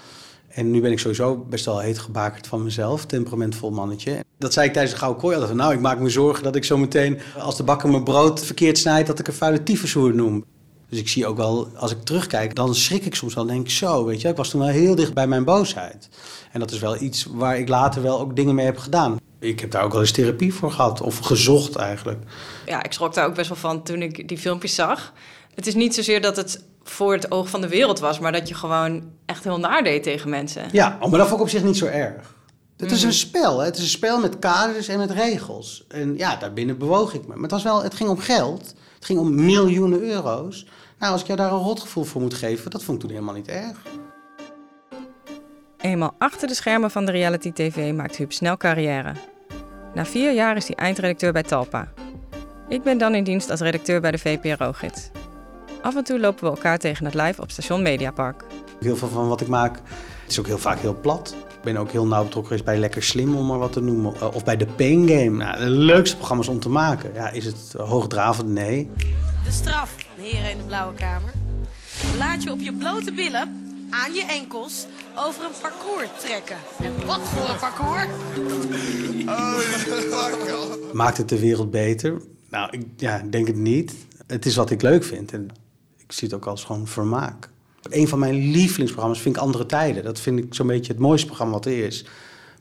En 0.48 0.70
nu 0.70 0.80
ben 0.80 0.92
ik 0.92 0.98
sowieso 0.98 1.36
best 1.36 1.64
wel 1.64 1.78
heet 1.78 1.98
gebakerd 1.98 2.46
van 2.46 2.62
mezelf, 2.62 3.06
temperamentvol 3.06 3.70
mannetje. 3.70 4.24
Dat 4.38 4.52
zei 4.52 4.66
ik 4.66 4.72
tijdens 4.72 4.94
de 4.94 5.00
Gouden 5.00 5.22
Kooi 5.22 5.36
altijd. 5.36 5.54
Nou, 5.54 5.72
ik 5.72 5.80
maak 5.80 5.98
me 5.98 6.08
zorgen 6.08 6.44
dat 6.44 6.56
ik 6.56 6.64
zo 6.64 6.76
meteen, 6.76 7.18
als 7.38 7.56
de 7.56 7.62
bakker 7.62 7.90
mijn 7.90 8.04
brood 8.04 8.44
verkeerd 8.44 8.78
snijdt, 8.78 9.06
dat 9.06 9.18
ik 9.18 9.26
een 9.26 9.32
vuile 9.32 9.62
tyfushoer 9.62 10.14
noem. 10.14 10.44
Dus 10.88 10.98
ik 10.98 11.08
zie 11.08 11.26
ook 11.26 11.36
wel, 11.36 11.68
als 11.76 11.90
ik 11.90 12.04
terugkijk, 12.04 12.54
dan 12.54 12.74
schrik 12.74 13.04
ik 13.04 13.14
soms 13.14 13.34
wel. 13.34 13.46
Denk 13.46 13.60
ik 13.60 13.70
zo, 13.70 14.04
weet 14.04 14.20
je, 14.20 14.28
ik 14.28 14.36
was 14.36 14.50
toen 14.50 14.60
wel 14.60 14.68
heel 14.68 14.94
dicht 14.94 15.14
bij 15.14 15.26
mijn 15.26 15.44
boosheid. 15.44 16.08
En 16.52 16.60
dat 16.60 16.70
is 16.70 16.78
wel 16.78 17.02
iets 17.02 17.24
waar 17.24 17.58
ik 17.58 17.68
later 17.68 18.02
wel 18.02 18.20
ook 18.20 18.36
dingen 18.36 18.54
mee 18.54 18.64
heb 18.64 18.78
gedaan. 18.78 19.16
Ik 19.38 19.60
heb 19.60 19.70
daar 19.70 19.84
ook 19.84 19.92
wel 19.92 20.00
eens 20.00 20.10
therapie 20.10 20.54
voor 20.54 20.72
gehad, 20.72 21.00
of 21.00 21.18
gezocht 21.18 21.76
eigenlijk. 21.76 22.22
Ja, 22.66 22.82
ik 22.82 22.92
schrok 22.92 23.14
daar 23.14 23.26
ook 23.26 23.34
best 23.34 23.48
wel 23.48 23.58
van 23.58 23.82
toen 23.82 24.02
ik 24.02 24.28
die 24.28 24.38
filmpjes 24.38 24.74
zag. 24.74 25.12
Het 25.54 25.66
is 25.66 25.74
niet 25.74 25.94
zozeer 25.94 26.20
dat 26.20 26.36
het 26.36 26.62
voor 26.82 27.12
het 27.12 27.30
oog 27.30 27.48
van 27.48 27.60
de 27.60 27.68
wereld 27.68 27.98
was, 27.98 28.18
maar 28.18 28.32
dat 28.32 28.48
je 28.48 28.54
gewoon 28.54 29.02
echt 29.26 29.44
heel 29.44 29.58
naar 29.58 29.82
deed 29.82 30.02
tegen 30.02 30.30
mensen. 30.30 30.68
Ja, 30.72 30.98
oh, 31.00 31.10
maar 31.10 31.18
dat 31.18 31.28
vond 31.28 31.40
ik 31.40 31.46
op 31.46 31.52
zich 31.52 31.62
niet 31.62 31.76
zo 31.76 31.86
erg. 31.86 32.36
Het 32.76 32.90
is 32.90 33.02
een 33.02 33.12
spel, 33.12 33.58
hè? 33.58 33.64
het 33.64 33.76
is 33.76 33.82
een 33.82 33.88
spel 33.88 34.20
met 34.20 34.38
kaders 34.38 34.88
en 34.88 34.98
met 34.98 35.10
regels. 35.10 35.84
En 35.88 36.16
ja, 36.16 36.36
daarbinnen 36.36 36.78
bewoog 36.78 37.14
ik 37.14 37.20
me. 37.20 37.34
Maar 37.34 37.42
het, 37.42 37.50
was 37.50 37.62
wel, 37.62 37.82
het 37.82 37.94
ging 37.94 38.08
om 38.08 38.18
geld, 38.18 38.74
het 38.94 39.04
ging 39.04 39.18
om 39.18 39.44
miljoenen 39.44 40.02
euro's. 40.02 40.66
Nou, 40.98 41.12
als 41.12 41.20
ik 41.20 41.26
jou 41.26 41.38
daar 41.38 41.52
een 41.52 41.58
rotgevoel 41.58 42.04
voor 42.04 42.20
moet 42.20 42.34
geven, 42.34 42.70
dat 42.70 42.82
vond 42.82 42.96
ik 42.96 43.02
toen 43.02 43.12
helemaal 43.14 43.34
niet 43.34 43.48
erg. 43.48 43.78
Eenmaal 45.80 46.14
achter 46.18 46.48
de 46.48 46.54
schermen 46.54 46.90
van 46.90 47.04
de 47.04 47.12
reality 47.12 47.52
tv 47.52 47.92
maakt 47.94 48.16
Huub 48.16 48.32
snel 48.32 48.56
carrière. 48.56 49.12
Na 49.94 50.04
vier 50.04 50.32
jaar 50.34 50.56
is 50.56 50.66
hij 50.66 50.76
eindredacteur 50.76 51.32
bij 51.32 51.42
Talpa. 51.42 51.88
Ik 52.68 52.82
ben 52.82 52.98
dan 52.98 53.14
in 53.14 53.24
dienst 53.24 53.50
als 53.50 53.60
redacteur 53.60 54.00
bij 54.00 54.10
de 54.10 54.18
VPRO-gids. 54.18 55.10
Af 55.82 55.96
en 55.96 56.04
toe 56.04 56.20
lopen 56.20 56.44
we 56.44 56.50
elkaar 56.50 56.78
tegen 56.78 57.04
het 57.04 57.14
lijf 57.14 57.38
op 57.38 57.50
station 57.50 57.82
Mediapark. 57.82 58.44
Heel 58.80 58.96
veel 58.96 59.08
van 59.08 59.28
wat 59.28 59.40
ik 59.40 59.48
maak 59.48 59.78
is 60.28 60.38
ook 60.38 60.46
heel 60.46 60.58
vaak 60.58 60.78
heel 60.78 61.00
plat. 61.00 61.34
Ik 61.48 61.64
ben 61.64 61.76
ook 61.76 61.90
heel 61.90 62.06
nauw 62.06 62.22
betrokken 62.24 62.46
geweest 62.46 62.64
bij 62.64 62.78
Lekker 62.78 63.02
Slim, 63.02 63.36
om 63.36 63.46
maar 63.46 63.58
wat 63.58 63.72
te 63.72 63.80
noemen. 63.80 64.14
Eh, 64.14 64.34
Of 64.34 64.44
bij 64.44 64.56
de 64.56 64.66
Pain 64.66 65.08
Game. 65.08 65.30
Nou, 65.44 65.58
de 65.58 65.70
leukste 65.70 66.16
programma's 66.16 66.48
om 66.48 66.60
te 66.60 66.68
maken. 66.68 67.10
Ja, 67.14 67.30
is 67.30 67.44
het 67.44 67.74
hoogdravend? 67.76 68.48
Nee. 68.48 68.90
De 69.44 69.50
straf, 69.50 69.94
heren 70.20 70.50
in 70.50 70.56
de 70.58 70.64
blauwe 70.64 70.94
kamer. 70.94 71.30
Laat 72.18 72.42
je 72.42 72.52
op 72.52 72.60
je 72.60 72.72
blote 72.72 73.12
billen, 73.12 73.67
aan 73.90 74.14
je 74.14 74.24
enkels, 74.24 74.86
over 75.16 75.44
een 75.44 75.50
parcours 75.60 76.08
trekken. 76.18 76.56
En 76.78 77.06
wat 77.06 77.20
voor 77.20 77.48
een 77.48 77.58
parcours? 77.58 78.06
Maakt 80.92 81.16
het 81.16 81.28
de 81.28 81.38
wereld 81.38 81.70
beter? 81.70 82.22
Nou, 82.50 82.70
ik 82.70 82.86
ja, 82.96 83.22
denk 83.30 83.46
het 83.46 83.56
niet. 83.56 83.94
Het 84.26 84.46
is 84.46 84.56
wat 84.56 84.70
ik 84.70 84.82
leuk 84.82 85.04
vind. 85.04 85.32
En 85.32 85.48
ik 85.96 86.12
zie 86.12 86.28
het 86.28 86.36
ook 86.36 86.46
als 86.46 86.64
gewoon 86.64 86.86
vermaak. 86.86 87.50
Een 87.82 88.08
van 88.08 88.18
mijn 88.18 88.34
lievelingsprogramma's 88.34 89.20
vind 89.20 89.36
ik 89.36 89.42
Andere 89.42 89.66
Tijden. 89.66 90.04
Dat 90.04 90.20
vind 90.20 90.38
ik 90.38 90.54
zo'n 90.54 90.66
beetje 90.66 90.92
het 90.92 91.00
mooiste 91.00 91.26
programma 91.26 91.54
wat 91.54 91.66
er 91.66 91.84
is. 91.84 92.04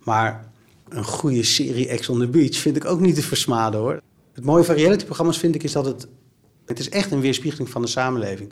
Maar 0.03 0.49
een 0.89 1.03
goede 1.05 1.43
serie 1.43 1.87
Ex 1.87 2.09
on 2.09 2.19
the 2.19 2.27
Beach 2.27 2.55
vind 2.55 2.75
ik 2.75 2.85
ook 2.85 2.99
niet 2.99 3.15
te 3.15 3.21
versmaden 3.21 3.79
hoor. 3.79 4.01
Het 4.33 4.45
mooie 4.45 4.63
van 4.63 4.75
realityprogramma's 4.75 5.37
vind 5.37 5.55
ik 5.55 5.63
is 5.63 5.71
dat 5.71 5.85
het... 5.85 6.07
Het 6.65 6.79
is 6.79 6.89
echt 6.89 7.11
een 7.11 7.21
weerspiegeling 7.21 7.69
van 7.69 7.81
de 7.81 7.87
samenleving. 7.87 8.51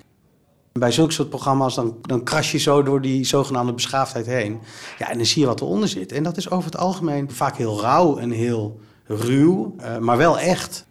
Bij 0.80 0.92
zulke 0.92 1.14
soort 1.14 1.30
programma's 1.30 1.76
dan, 1.76 1.98
dan 2.02 2.24
kras 2.24 2.52
je 2.52 2.58
zo 2.58 2.84
door 2.84 3.02
die 3.02 3.24
zogenaamde 3.24 3.74
beschaafdheid 3.74 4.26
heen. 4.26 4.60
Ja, 4.98 5.10
en 5.10 5.18
dan 5.18 5.26
zie 5.26 5.42
je 5.42 5.48
wat 5.48 5.62
eronder 5.62 5.90
zit. 5.90 6.12
En 6.12 6.24
dat 6.24 6.38
is 6.38 6.50
over 6.50 6.66
het 6.72 6.80
algemeen 6.80 7.32
vaak 7.32 7.58
heel 7.58 7.82
rauw 7.82 8.18
en 8.18 8.32
heel 8.32 8.80
ruw, 9.06 9.76
eh, 9.78 9.98
maar 9.98 10.18
wel 10.18 10.40
echt. 10.40 10.88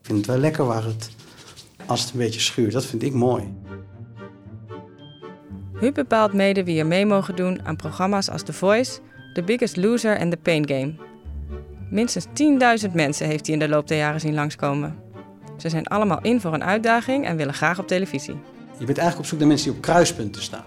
Ik 0.00 0.06
vind 0.06 0.18
het 0.18 0.26
wel 0.26 0.36
lekker 0.36 0.66
waar 0.66 0.84
het, 0.84 1.10
als 1.86 2.00
het 2.00 2.12
een 2.12 2.18
beetje 2.18 2.40
schuurt. 2.40 2.72
Dat 2.72 2.84
vind 2.84 3.02
ik 3.02 3.12
mooi. 3.12 3.54
Huub 5.72 5.94
bepaalt 5.94 6.32
mede 6.32 6.64
wie 6.64 6.78
er 6.78 6.86
mee 6.86 7.06
mogen 7.06 7.36
doen 7.36 7.66
aan 7.66 7.76
programma's 7.76 8.30
als 8.30 8.42
The 8.42 8.52
Voice, 8.52 9.00
The 9.32 9.42
Biggest 9.42 9.76
Loser 9.76 10.16
en 10.16 10.30
The 10.30 10.36
Pain 10.36 10.68
Game. 10.68 10.94
Minstens 11.90 12.26
10.000 12.84 12.94
mensen 12.94 13.26
heeft 13.26 13.46
hij 13.46 13.54
in 13.54 13.60
de 13.60 13.68
loop 13.68 13.88
der 13.88 13.98
jaren 13.98 14.20
zien 14.20 14.34
langskomen. 14.34 14.96
Ze 15.56 15.68
zijn 15.68 15.86
allemaal 15.86 16.20
in 16.20 16.40
voor 16.40 16.54
een 16.54 16.64
uitdaging 16.64 17.26
en 17.26 17.36
willen 17.36 17.54
graag 17.54 17.78
op 17.78 17.86
televisie. 17.86 18.51
Je 18.82 18.88
bent 18.88 19.00
eigenlijk 19.00 19.18
op 19.18 19.26
zoek 19.26 19.38
naar 19.38 19.48
mensen 19.48 19.68
die 19.68 19.76
op 19.76 19.82
kruispunten 19.82 20.42
staan. 20.42 20.64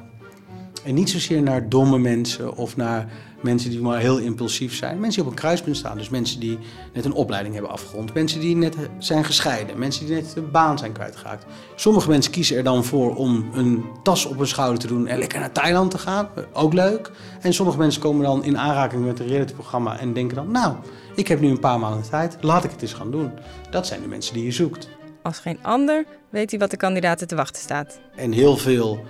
En 0.83 0.93
niet 0.93 1.09
zozeer 1.09 1.41
naar 1.41 1.69
domme 1.69 1.99
mensen 1.99 2.55
of 2.55 2.75
naar 2.75 3.11
mensen 3.41 3.69
die 3.69 3.81
maar 3.81 3.99
heel 3.99 4.17
impulsief 4.17 4.75
zijn. 4.75 4.99
Mensen 4.99 5.21
die 5.21 5.23
op 5.23 5.29
een 5.29 5.41
kruispunt 5.41 5.77
staan. 5.77 5.97
Dus 5.97 6.09
mensen 6.09 6.39
die 6.39 6.59
net 6.93 7.05
een 7.05 7.13
opleiding 7.13 7.53
hebben 7.53 7.71
afgerond. 7.71 8.13
Mensen 8.13 8.39
die 8.39 8.55
net 8.55 8.75
zijn 8.97 9.25
gescheiden. 9.25 9.79
Mensen 9.79 10.05
die 10.05 10.15
net 10.15 10.33
de 10.33 10.41
baan 10.41 10.77
zijn 10.77 10.91
kwijtgeraakt. 10.91 11.45
Sommige 11.75 12.09
mensen 12.09 12.31
kiezen 12.31 12.57
er 12.57 12.63
dan 12.63 12.83
voor 12.83 13.15
om 13.15 13.49
een 13.53 13.85
tas 14.03 14.25
op 14.25 14.37
hun 14.37 14.47
schouder 14.47 14.79
te 14.79 14.87
doen 14.87 15.07
en 15.07 15.17
lekker 15.17 15.39
naar 15.39 15.51
Thailand 15.51 15.91
te 15.91 15.97
gaan. 15.97 16.29
Ook 16.53 16.73
leuk. 16.73 17.11
En 17.41 17.53
sommige 17.53 17.77
mensen 17.77 18.01
komen 18.01 18.25
dan 18.25 18.43
in 18.43 18.57
aanraking 18.57 19.05
met 19.05 19.19
een 19.19 19.27
realityprogramma 19.27 19.99
en 19.99 20.13
denken 20.13 20.35
dan... 20.35 20.51
Nou, 20.51 20.75
ik 21.15 21.27
heb 21.27 21.39
nu 21.39 21.49
een 21.49 21.59
paar 21.59 21.79
maanden 21.79 22.09
tijd. 22.09 22.37
Laat 22.41 22.63
ik 22.63 22.71
het 22.71 22.81
eens 22.81 22.93
gaan 22.93 23.11
doen. 23.11 23.31
Dat 23.69 23.87
zijn 23.87 24.01
de 24.01 24.07
mensen 24.07 24.33
die 24.33 24.45
je 24.45 24.51
zoekt. 24.51 24.89
Als 25.25 25.39
geen 25.39 25.59
ander 25.61 26.05
weet 26.29 26.49
hij 26.49 26.59
wat 26.59 26.71
de 26.71 26.77
kandidaten 26.77 27.27
te 27.27 27.35
wachten 27.35 27.61
staat. 27.61 27.99
En 28.15 28.31
heel 28.31 28.57
veel 28.57 29.03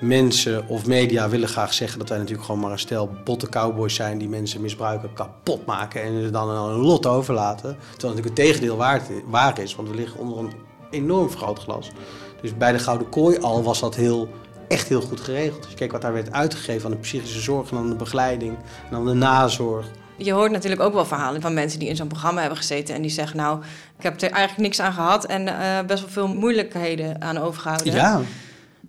mensen 0.00 0.68
of 0.68 0.86
media 0.86 1.28
willen 1.28 1.48
graag 1.48 1.74
zeggen 1.74 1.98
dat 1.98 2.08
wij 2.08 2.18
natuurlijk 2.18 2.46
gewoon 2.46 2.60
maar 2.60 2.72
een 2.72 2.78
stel 2.78 3.10
botte 3.24 3.48
cowboys 3.48 3.94
zijn 3.94 4.18
die 4.18 4.28
mensen 4.28 4.60
misbruiken, 4.60 5.12
kapot 5.12 5.66
maken 5.66 6.02
en 6.02 6.22
ze 6.22 6.30
dan 6.30 6.48
een 6.48 6.76
lot 6.76 7.06
overlaten. 7.06 7.76
Terwijl 7.90 8.14
natuurlijk 8.14 8.38
het 8.38 8.46
tegendeel 8.46 8.76
waar, 9.26 9.60
is, 9.60 9.74
want 9.74 9.88
we 9.88 9.94
liggen 9.94 10.20
onder 10.20 10.38
een 10.38 10.52
enorm 10.90 11.30
vergrootglas. 11.30 11.90
Dus 12.40 12.56
bij 12.56 12.72
de 12.72 12.78
Gouden 12.78 13.08
Kooi 13.08 13.38
al 13.38 13.62
was 13.62 13.80
dat 13.80 13.94
heel, 13.94 14.28
echt 14.68 14.88
heel 14.88 15.00
goed 15.00 15.20
geregeld. 15.20 15.60
Als 15.60 15.70
je 15.70 15.76
keek 15.76 15.92
wat 15.92 16.02
daar 16.02 16.12
werd 16.12 16.32
uitgegeven 16.32 16.84
aan 16.84 16.90
de 16.90 17.02
psychische 17.02 17.40
zorg 17.40 17.70
en 17.70 17.76
aan 17.76 17.88
de 17.88 17.94
begeleiding 17.94 18.56
en 18.90 18.96
aan 18.96 19.06
de 19.06 19.12
nazorg. 19.12 19.86
Je 20.24 20.32
hoort 20.32 20.52
natuurlijk 20.52 20.82
ook 20.82 20.92
wel 20.92 21.04
verhalen 21.04 21.40
van 21.40 21.54
mensen 21.54 21.78
die 21.78 21.88
in 21.88 21.96
zo'n 21.96 22.08
programma 22.08 22.40
hebben 22.40 22.58
gezeten 22.58 22.94
en 22.94 23.02
die 23.02 23.10
zeggen: 23.10 23.36
Nou, 23.36 23.62
ik 23.98 24.02
heb 24.02 24.20
er 24.20 24.30
eigenlijk 24.30 24.62
niks 24.62 24.80
aan 24.80 24.92
gehad 24.92 25.26
en 25.26 25.48
eh, 25.48 25.86
best 25.86 26.00
wel 26.00 26.10
veel 26.10 26.28
moeilijkheden 26.28 27.22
aan 27.22 27.38
overgehouden. 27.38 27.92
Ja, 27.92 28.20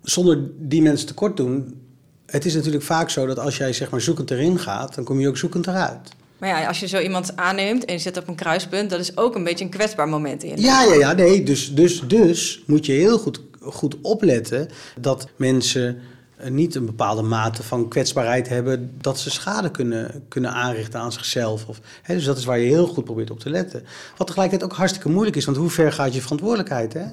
zonder 0.02 0.38
die 0.58 0.82
mensen 0.82 1.06
tekort 1.06 1.36
doen. 1.36 1.80
Het 2.26 2.44
is 2.44 2.54
natuurlijk 2.54 2.84
vaak 2.84 3.10
zo 3.10 3.26
dat 3.26 3.38
als 3.38 3.56
jij 3.56 3.72
zeg 3.72 3.90
maar 3.90 4.00
zoekend 4.00 4.30
erin 4.30 4.58
gaat, 4.58 4.94
dan 4.94 5.04
kom 5.04 5.20
je 5.20 5.28
ook 5.28 5.36
zoekend 5.36 5.66
eruit. 5.66 6.12
Maar 6.38 6.48
ja, 6.48 6.66
als 6.66 6.80
je 6.80 6.86
zo 6.86 6.98
iemand 6.98 7.36
aanneemt 7.36 7.84
en 7.84 7.92
je 7.92 8.00
zit 8.00 8.16
op 8.16 8.28
een 8.28 8.34
kruispunt, 8.34 8.90
dat 8.90 9.00
is 9.00 9.16
ook 9.16 9.34
een 9.34 9.44
beetje 9.44 9.64
een 9.64 9.70
kwetsbaar 9.70 10.08
moment 10.08 10.42
in. 10.42 10.60
Ja, 10.60 10.82
ja, 10.82 10.94
ja, 10.94 11.12
nee. 11.12 11.42
Dus, 11.42 11.74
dus, 11.74 12.02
dus 12.06 12.62
moet 12.66 12.86
je 12.86 12.92
heel 12.92 13.18
goed, 13.18 13.40
goed 13.60 13.96
opletten 14.00 14.68
dat 15.00 15.28
mensen 15.36 16.00
niet 16.48 16.74
een 16.74 16.86
bepaalde 16.86 17.22
mate 17.22 17.62
van 17.62 17.88
kwetsbaarheid 17.88 18.48
hebben 18.48 18.94
dat 19.00 19.18
ze 19.18 19.30
schade 19.30 19.70
kunnen, 19.70 20.24
kunnen 20.28 20.52
aanrichten 20.52 21.00
aan 21.00 21.12
zichzelf. 21.12 21.68
Of, 21.68 21.80
hè, 22.02 22.14
dus 22.14 22.24
dat 22.24 22.38
is 22.38 22.44
waar 22.44 22.58
je 22.58 22.66
heel 22.66 22.86
goed 22.86 23.04
probeert 23.04 23.30
op 23.30 23.40
te 23.40 23.50
letten. 23.50 23.84
Wat 24.16 24.26
tegelijkertijd 24.26 24.70
ook 24.70 24.76
hartstikke 24.76 25.08
moeilijk 25.08 25.36
is, 25.36 25.44
want 25.44 25.56
hoe 25.56 25.70
ver 25.70 25.92
gaat 25.92 26.14
je 26.14 26.20
verantwoordelijkheid? 26.20 26.92
Hè? 26.92 27.04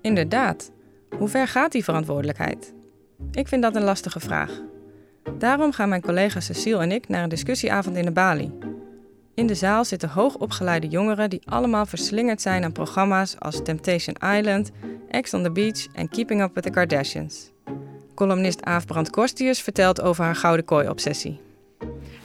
Inderdaad. 0.00 0.70
Hoe 1.18 1.28
ver 1.28 1.48
gaat 1.48 1.72
die 1.72 1.84
verantwoordelijkheid? 1.84 2.72
Ik 3.32 3.48
vind 3.48 3.62
dat 3.62 3.76
een 3.76 3.84
lastige 3.84 4.20
vraag. 4.20 4.50
Daarom 5.38 5.72
gaan 5.72 5.88
mijn 5.88 6.02
collega 6.02 6.40
Cecile 6.40 6.78
en 6.78 6.92
ik 6.92 7.08
naar 7.08 7.22
een 7.22 7.28
discussieavond 7.28 7.96
in 7.96 8.04
de 8.04 8.12
Bali. 8.12 8.52
In 9.34 9.46
de 9.46 9.54
zaal 9.54 9.84
zitten 9.84 10.08
hoogopgeleide 10.08 10.86
jongeren 10.86 11.30
die 11.30 11.42
allemaal 11.44 11.86
verslingerd 11.86 12.42
zijn 12.42 12.64
aan 12.64 12.72
programma's 12.72 13.36
als 13.38 13.62
Temptation 13.62 14.16
Island, 14.36 14.70
Ex 15.08 15.34
on 15.34 15.42
the 15.42 15.50
Beach 15.50 15.86
en 15.92 16.08
Keeping 16.08 16.42
Up 16.42 16.54
with 16.54 16.64
the 16.64 16.70
Kardashians. 16.70 17.53
Columnist 18.14 18.64
Aaf 18.64 18.86
Brand-Kostius 18.86 19.60
vertelt 19.60 20.00
over 20.00 20.24
haar 20.24 20.36
gouden 20.36 20.64
kooi-obsessie. 20.64 21.40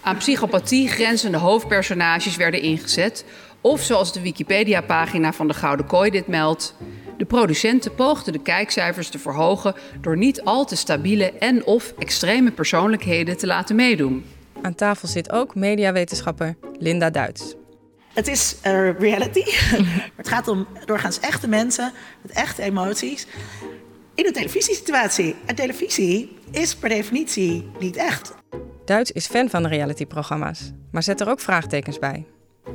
Aan 0.02 0.18
psychopathie 0.18 0.88
grenzende 0.88 1.38
hoofdpersonages 1.38 2.36
werden 2.36 2.62
ingezet, 2.62 3.26
of 3.62 3.82
zoals 3.82 4.14
de 4.14 4.22
Wikipedia-pagina 4.22 5.34
van 5.34 5.48
de 5.48 5.54
Gouden 5.54 5.86
Kooi 5.86 6.10
dit 6.10 6.28
meldt, 6.28 6.76
de 7.18 7.26
producenten 7.26 7.96
poogden 7.96 8.34
de 8.34 8.42
kijkcijfers 8.42 9.10
te 9.10 9.20
verhogen 9.20 9.76
door 10.02 10.18
niet 10.18 10.42
al 10.44 10.66
te 10.66 10.76
stabiele 10.76 11.32
en 11.32 11.66
of 11.66 11.94
extreme 12.00 12.52
persoonlijkheden 12.52 13.38
te 13.38 13.48
laten 13.48 13.76
meedoen. 13.76 14.26
Aan 14.62 14.76
tafel 14.76 15.08
zit 15.08 15.32
ook 15.32 15.56
mediawetenschapper 15.56 16.56
Linda 16.78 17.10
Duits. 17.10 17.56
Het 18.14 18.28
is 18.28 18.56
uh, 18.66 19.00
reality. 19.00 19.44
het 20.16 20.28
gaat 20.28 20.48
om 20.48 20.68
doorgaans 20.86 21.20
echte 21.20 21.48
mensen 21.48 21.92
met 22.22 22.32
echte 22.32 22.62
emoties. 22.62 23.28
In 24.20 24.26
een 24.26 24.34
televisiesituatie. 24.34 25.36
En 25.46 25.56
televisie 25.56 26.38
is 26.52 26.76
per 26.76 26.90
definitie 26.90 27.72
niet 27.80 27.96
echt. 27.96 28.34
Duits 28.86 29.12
is 29.12 29.28
fan 29.28 29.50
van 29.50 29.68
realityprogramma's, 29.68 30.72
maar 30.92 31.04
zet 31.04 31.22
er 31.22 31.30
ook 31.30 31.40
vraagtekens 31.40 32.00
bij. 32.00 32.26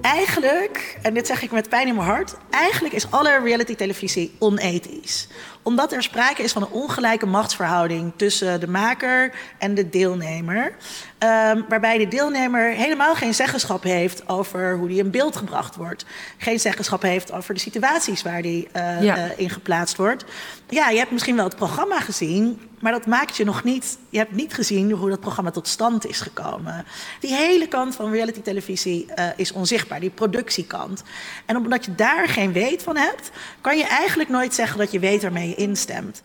Eigenlijk, 0.00 0.98
en 1.02 1.14
dit 1.14 1.26
zeg 1.26 1.42
ik 1.42 1.50
met 1.50 1.68
pijn 1.68 1.88
in 1.88 1.94
mijn 1.94 2.06
hart, 2.06 2.36
eigenlijk 2.50 2.94
is 2.94 3.10
alle 3.10 3.40
reality-televisie 3.42 4.32
onethisch. 4.38 5.28
Omdat 5.64 5.92
er 5.92 6.02
sprake 6.02 6.42
is 6.42 6.52
van 6.52 6.62
een 6.62 6.70
ongelijke 6.70 7.26
machtsverhouding 7.26 8.12
tussen 8.16 8.60
de 8.60 8.68
maker 8.68 9.32
en 9.58 9.74
de 9.74 9.88
deelnemer. 9.88 10.72
Um, 11.18 11.64
waarbij 11.68 11.98
de 11.98 12.08
deelnemer 12.08 12.70
helemaal 12.70 13.14
geen 13.14 13.34
zeggenschap 13.34 13.82
heeft 13.82 14.28
over 14.28 14.76
hoe 14.76 14.88
die 14.88 14.98
in 14.98 15.10
beeld 15.10 15.36
gebracht 15.36 15.76
wordt. 15.76 16.04
Geen 16.38 16.60
zeggenschap 16.60 17.02
heeft 17.02 17.32
over 17.32 17.54
de 17.54 17.60
situaties 17.60 18.22
waar 18.22 18.42
die 18.42 18.68
uh, 18.76 19.02
ja. 19.02 19.16
uh, 19.16 19.24
in 19.36 19.50
geplaatst 19.50 19.96
wordt. 19.96 20.24
Ja, 20.68 20.88
je 20.88 20.98
hebt 20.98 21.10
misschien 21.10 21.36
wel 21.36 21.44
het 21.44 21.56
programma 21.56 22.00
gezien, 22.00 22.60
maar 22.80 22.92
dat 22.92 23.06
maakt 23.06 23.36
je 23.36 23.44
nog 23.44 23.64
niet. 23.64 23.98
Je 24.08 24.18
hebt 24.18 24.32
niet 24.32 24.54
gezien 24.54 24.90
hoe 24.90 25.10
dat 25.10 25.20
programma 25.20 25.50
tot 25.50 25.68
stand 25.68 26.06
is 26.06 26.20
gekomen. 26.20 26.84
Die 27.20 27.34
hele 27.34 27.68
kant 27.68 27.94
van 27.94 28.10
reality 28.10 28.40
televisie 28.40 29.06
uh, 29.16 29.24
is 29.36 29.52
onzichtbaar, 29.52 30.00
die 30.00 30.10
productiekant. 30.10 31.02
En 31.46 31.56
omdat 31.56 31.84
je 31.84 31.94
daar 31.94 32.28
geen 32.28 32.52
weet 32.52 32.82
van 32.82 32.96
hebt, 32.96 33.30
kan 33.60 33.76
je 33.76 33.84
eigenlijk 33.84 34.28
nooit 34.28 34.54
zeggen 34.54 34.78
dat 34.78 34.92
je 34.92 34.98
weet 34.98 35.22
waarmee 35.22 35.48
je 35.48 35.53
instemt. 35.54 36.22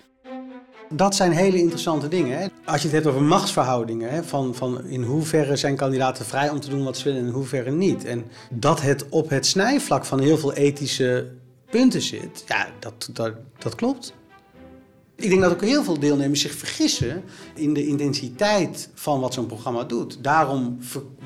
Dat 0.90 1.16
zijn 1.16 1.32
hele 1.32 1.58
interessante 1.58 2.08
dingen. 2.08 2.38
Hè? 2.38 2.48
Als 2.66 2.82
je 2.82 2.88
het 2.88 2.96
hebt 2.96 3.08
over 3.08 3.22
machtsverhoudingen, 3.22 4.10
hè? 4.10 4.24
Van, 4.24 4.56
van 4.56 4.86
in 4.86 5.04
hoeverre 5.04 5.56
zijn 5.56 5.76
kandidaten 5.76 6.26
vrij 6.26 6.50
om 6.50 6.60
te 6.60 6.70
doen 6.70 6.84
wat 6.84 6.98
ze 6.98 7.04
willen 7.04 7.20
en 7.20 7.28
in 7.28 7.34
hoeverre 7.34 7.72
niet. 7.72 8.06
En 8.06 8.26
dat 8.50 8.82
het 8.82 9.10
op 9.10 9.30
het 9.30 9.46
snijvlak 9.46 10.06
van 10.06 10.20
heel 10.20 10.38
veel 10.38 10.54
ethische 10.54 11.28
punten 11.70 12.02
zit, 12.02 12.44
ja, 12.48 12.68
dat, 12.80 13.10
dat, 13.14 13.34
dat 13.58 13.76
klopt. 13.76 14.14
Ik 15.16 15.30
denk 15.30 15.42
dat 15.42 15.52
ook 15.52 15.62
heel 15.62 15.84
veel 15.84 16.00
deelnemers 16.00 16.42
zich 16.42 16.54
vergissen 16.54 17.24
in 17.56 17.74
de 17.74 17.88
intensiteit 17.88 18.90
van 18.94 19.20
wat 19.20 19.34
zo'n 19.34 19.46
programma 19.46 19.84
doet. 19.84 20.24
Daarom 20.24 20.78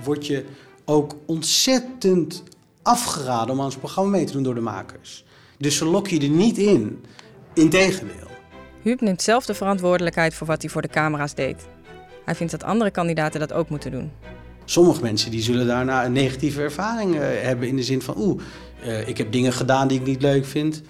word 0.04 0.28
je 0.28 0.46
ook 0.86 1.16
ontzettend 1.26 2.44
afgeraden 2.82 3.56
om 3.56 3.62
aan 3.62 3.72
zo'n 3.72 3.80
programma 3.80 4.10
mee 4.10 4.26
te 4.26 4.34
doen 4.34 4.44
door 4.44 4.56
de 4.56 4.62
makers. 4.62 5.26
Dus 5.58 5.78
ze 5.78 5.86
lokken 5.86 6.20
je 6.20 6.28
er 6.28 6.34
niet 6.34 6.58
in. 6.58 7.04
Integendeel. 7.54 8.28
Huub 8.82 9.02
neemt 9.02 9.22
zelf 9.22 9.46
de 9.46 9.54
verantwoordelijkheid 9.54 10.34
voor 10.34 10.48
wat 10.48 10.62
hij 10.62 10.72
voor 10.72 10.82
de 10.82 10.88
camera's 10.88 11.34
deed. 11.34 11.68
Hij 12.26 12.36
vindt 12.36 12.52
dat 12.52 12.64
andere 12.64 12.92
kandidaten 12.92 13.40
dat 13.40 13.54
ook 13.54 13.70
moeten 13.70 13.92
doen. 13.92 14.12
Sommige 14.66 15.02
mensen 15.02 15.32
die 15.32 15.42
zullen 15.42 15.68
daarna 15.68 16.06
een 16.06 16.12
negatieve 16.12 16.62
ervaring 16.62 17.16
uh, 17.16 17.22
hebben 17.22 17.68
in 17.68 17.76
de 17.76 17.84
zin 17.84 18.02
van... 18.02 18.16
oeh, 18.18 18.42
uh, 18.86 19.08
ik 19.08 19.18
heb 19.18 19.32
dingen 19.32 19.54
gedaan 19.54 19.88
die 19.88 20.00
ik 20.00 20.06
niet 20.06 20.22
leuk 20.22 20.46
vind. 20.46 20.82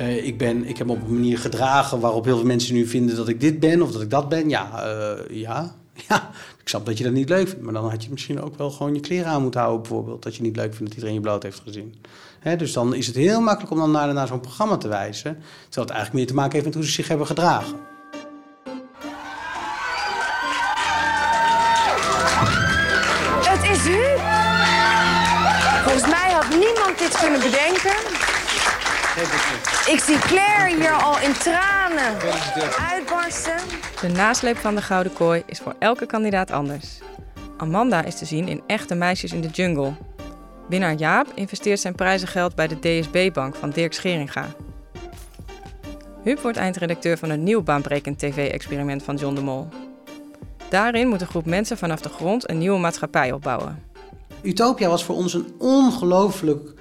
Uh, 0.00 0.26
ik, 0.26 0.38
ben, 0.38 0.64
ik 0.64 0.78
heb 0.78 0.90
op 0.90 1.02
een 1.02 1.14
manier 1.14 1.38
gedragen 1.38 2.00
waarop 2.00 2.24
heel 2.24 2.36
veel 2.36 2.46
mensen 2.46 2.74
nu 2.74 2.86
vinden 2.86 3.16
dat 3.16 3.28
ik 3.28 3.40
dit 3.40 3.60
ben 3.60 3.82
of 3.82 3.92
dat 3.92 4.02
ik 4.02 4.10
dat 4.10 4.28
ben. 4.28 4.48
Ja, 4.48 4.84
ja, 5.30 5.74
ja, 6.08 6.30
ik 6.60 6.68
snap 6.68 6.86
dat 6.86 6.98
je 6.98 7.04
dat 7.04 7.12
niet 7.12 7.28
leuk 7.28 7.48
vindt. 7.48 7.64
Maar 7.64 7.72
dan 7.72 7.90
had 7.90 8.04
je 8.04 8.10
misschien 8.10 8.40
ook 8.40 8.58
wel 8.58 8.70
gewoon 8.70 8.94
je 8.94 9.00
kleren 9.00 9.26
aan 9.26 9.42
moeten 9.42 9.60
houden 9.60 9.82
bijvoorbeeld. 9.82 10.22
Dat 10.22 10.36
je 10.36 10.42
niet 10.42 10.56
leuk 10.56 10.74
vindt 10.74 10.84
dat 10.84 10.94
iedereen 10.94 11.14
je 11.14 11.20
bloot 11.20 11.42
heeft 11.42 11.60
gezien. 11.64 11.94
He, 12.42 12.56
dus 12.56 12.72
dan 12.72 12.94
is 12.94 13.06
het 13.06 13.16
heel 13.16 13.40
makkelijk 13.40 13.72
om 13.72 13.78
dan 13.78 13.90
naar, 13.90 14.14
naar 14.14 14.26
zo'n 14.26 14.40
programma 14.40 14.76
te 14.76 14.88
wijzen. 14.88 15.42
Terwijl 15.68 15.86
het 15.86 15.90
eigenlijk 15.90 16.12
meer 16.12 16.26
te 16.26 16.34
maken 16.34 16.52
heeft 16.52 16.64
met 16.64 16.74
hoe 16.74 16.84
ze 16.84 16.90
zich 16.90 17.08
hebben 17.08 17.26
gedragen. 17.26 17.76
Het 23.44 23.70
is 23.70 23.86
u. 23.86 24.02
Volgens 25.84 26.10
mij 26.10 26.32
had 26.32 26.48
niemand 26.48 26.98
dit 26.98 27.18
kunnen 27.18 27.40
bedenken. 27.40 27.96
Ik 29.86 30.00
zie 30.00 30.18
Claire 30.18 30.76
hier 30.76 30.92
al 30.92 31.20
in 31.20 31.32
tranen 31.32 32.16
uitbarsten. 32.90 33.56
De 34.00 34.08
nasleep 34.08 34.56
van 34.56 34.74
de 34.74 34.82
Gouden 34.82 35.12
Kooi 35.12 35.42
is 35.46 35.58
voor 35.58 35.74
elke 35.78 36.06
kandidaat 36.06 36.50
anders. 36.50 36.98
Amanda 37.56 38.04
is 38.04 38.18
te 38.18 38.24
zien 38.24 38.48
in 38.48 38.62
Echte 38.66 38.94
Meisjes 38.94 39.32
in 39.32 39.40
de 39.40 39.48
Jungle. 39.48 39.92
Winnaar 40.72 40.94
Jaap 40.94 41.32
investeert 41.34 41.80
zijn 41.80 41.94
prijzengeld 41.94 42.54
bij 42.54 42.68
de 42.68 42.78
DSB-bank 42.78 43.54
van 43.54 43.70
Dirk 43.70 43.92
Scheringa. 43.92 44.54
Huub 46.22 46.40
wordt 46.40 46.58
eindredacteur 46.58 47.18
van 47.18 47.30
een 47.30 47.42
nieuw 47.42 47.62
baanbrekend 47.62 48.18
tv-experiment 48.18 49.02
van 49.02 49.16
John 49.16 49.34
de 49.34 49.40
Mol. 49.40 49.68
Daarin 50.68 51.08
moet 51.08 51.20
een 51.20 51.26
groep 51.26 51.46
mensen 51.46 51.78
vanaf 51.78 52.00
de 52.00 52.08
grond 52.08 52.50
een 52.50 52.58
nieuwe 52.58 52.78
maatschappij 52.78 53.32
opbouwen. 53.32 53.82
Utopia 54.42 54.88
was 54.88 55.04
voor 55.04 55.14
ons 55.14 55.34
een 55.34 55.54
ongelooflijk 55.58 56.74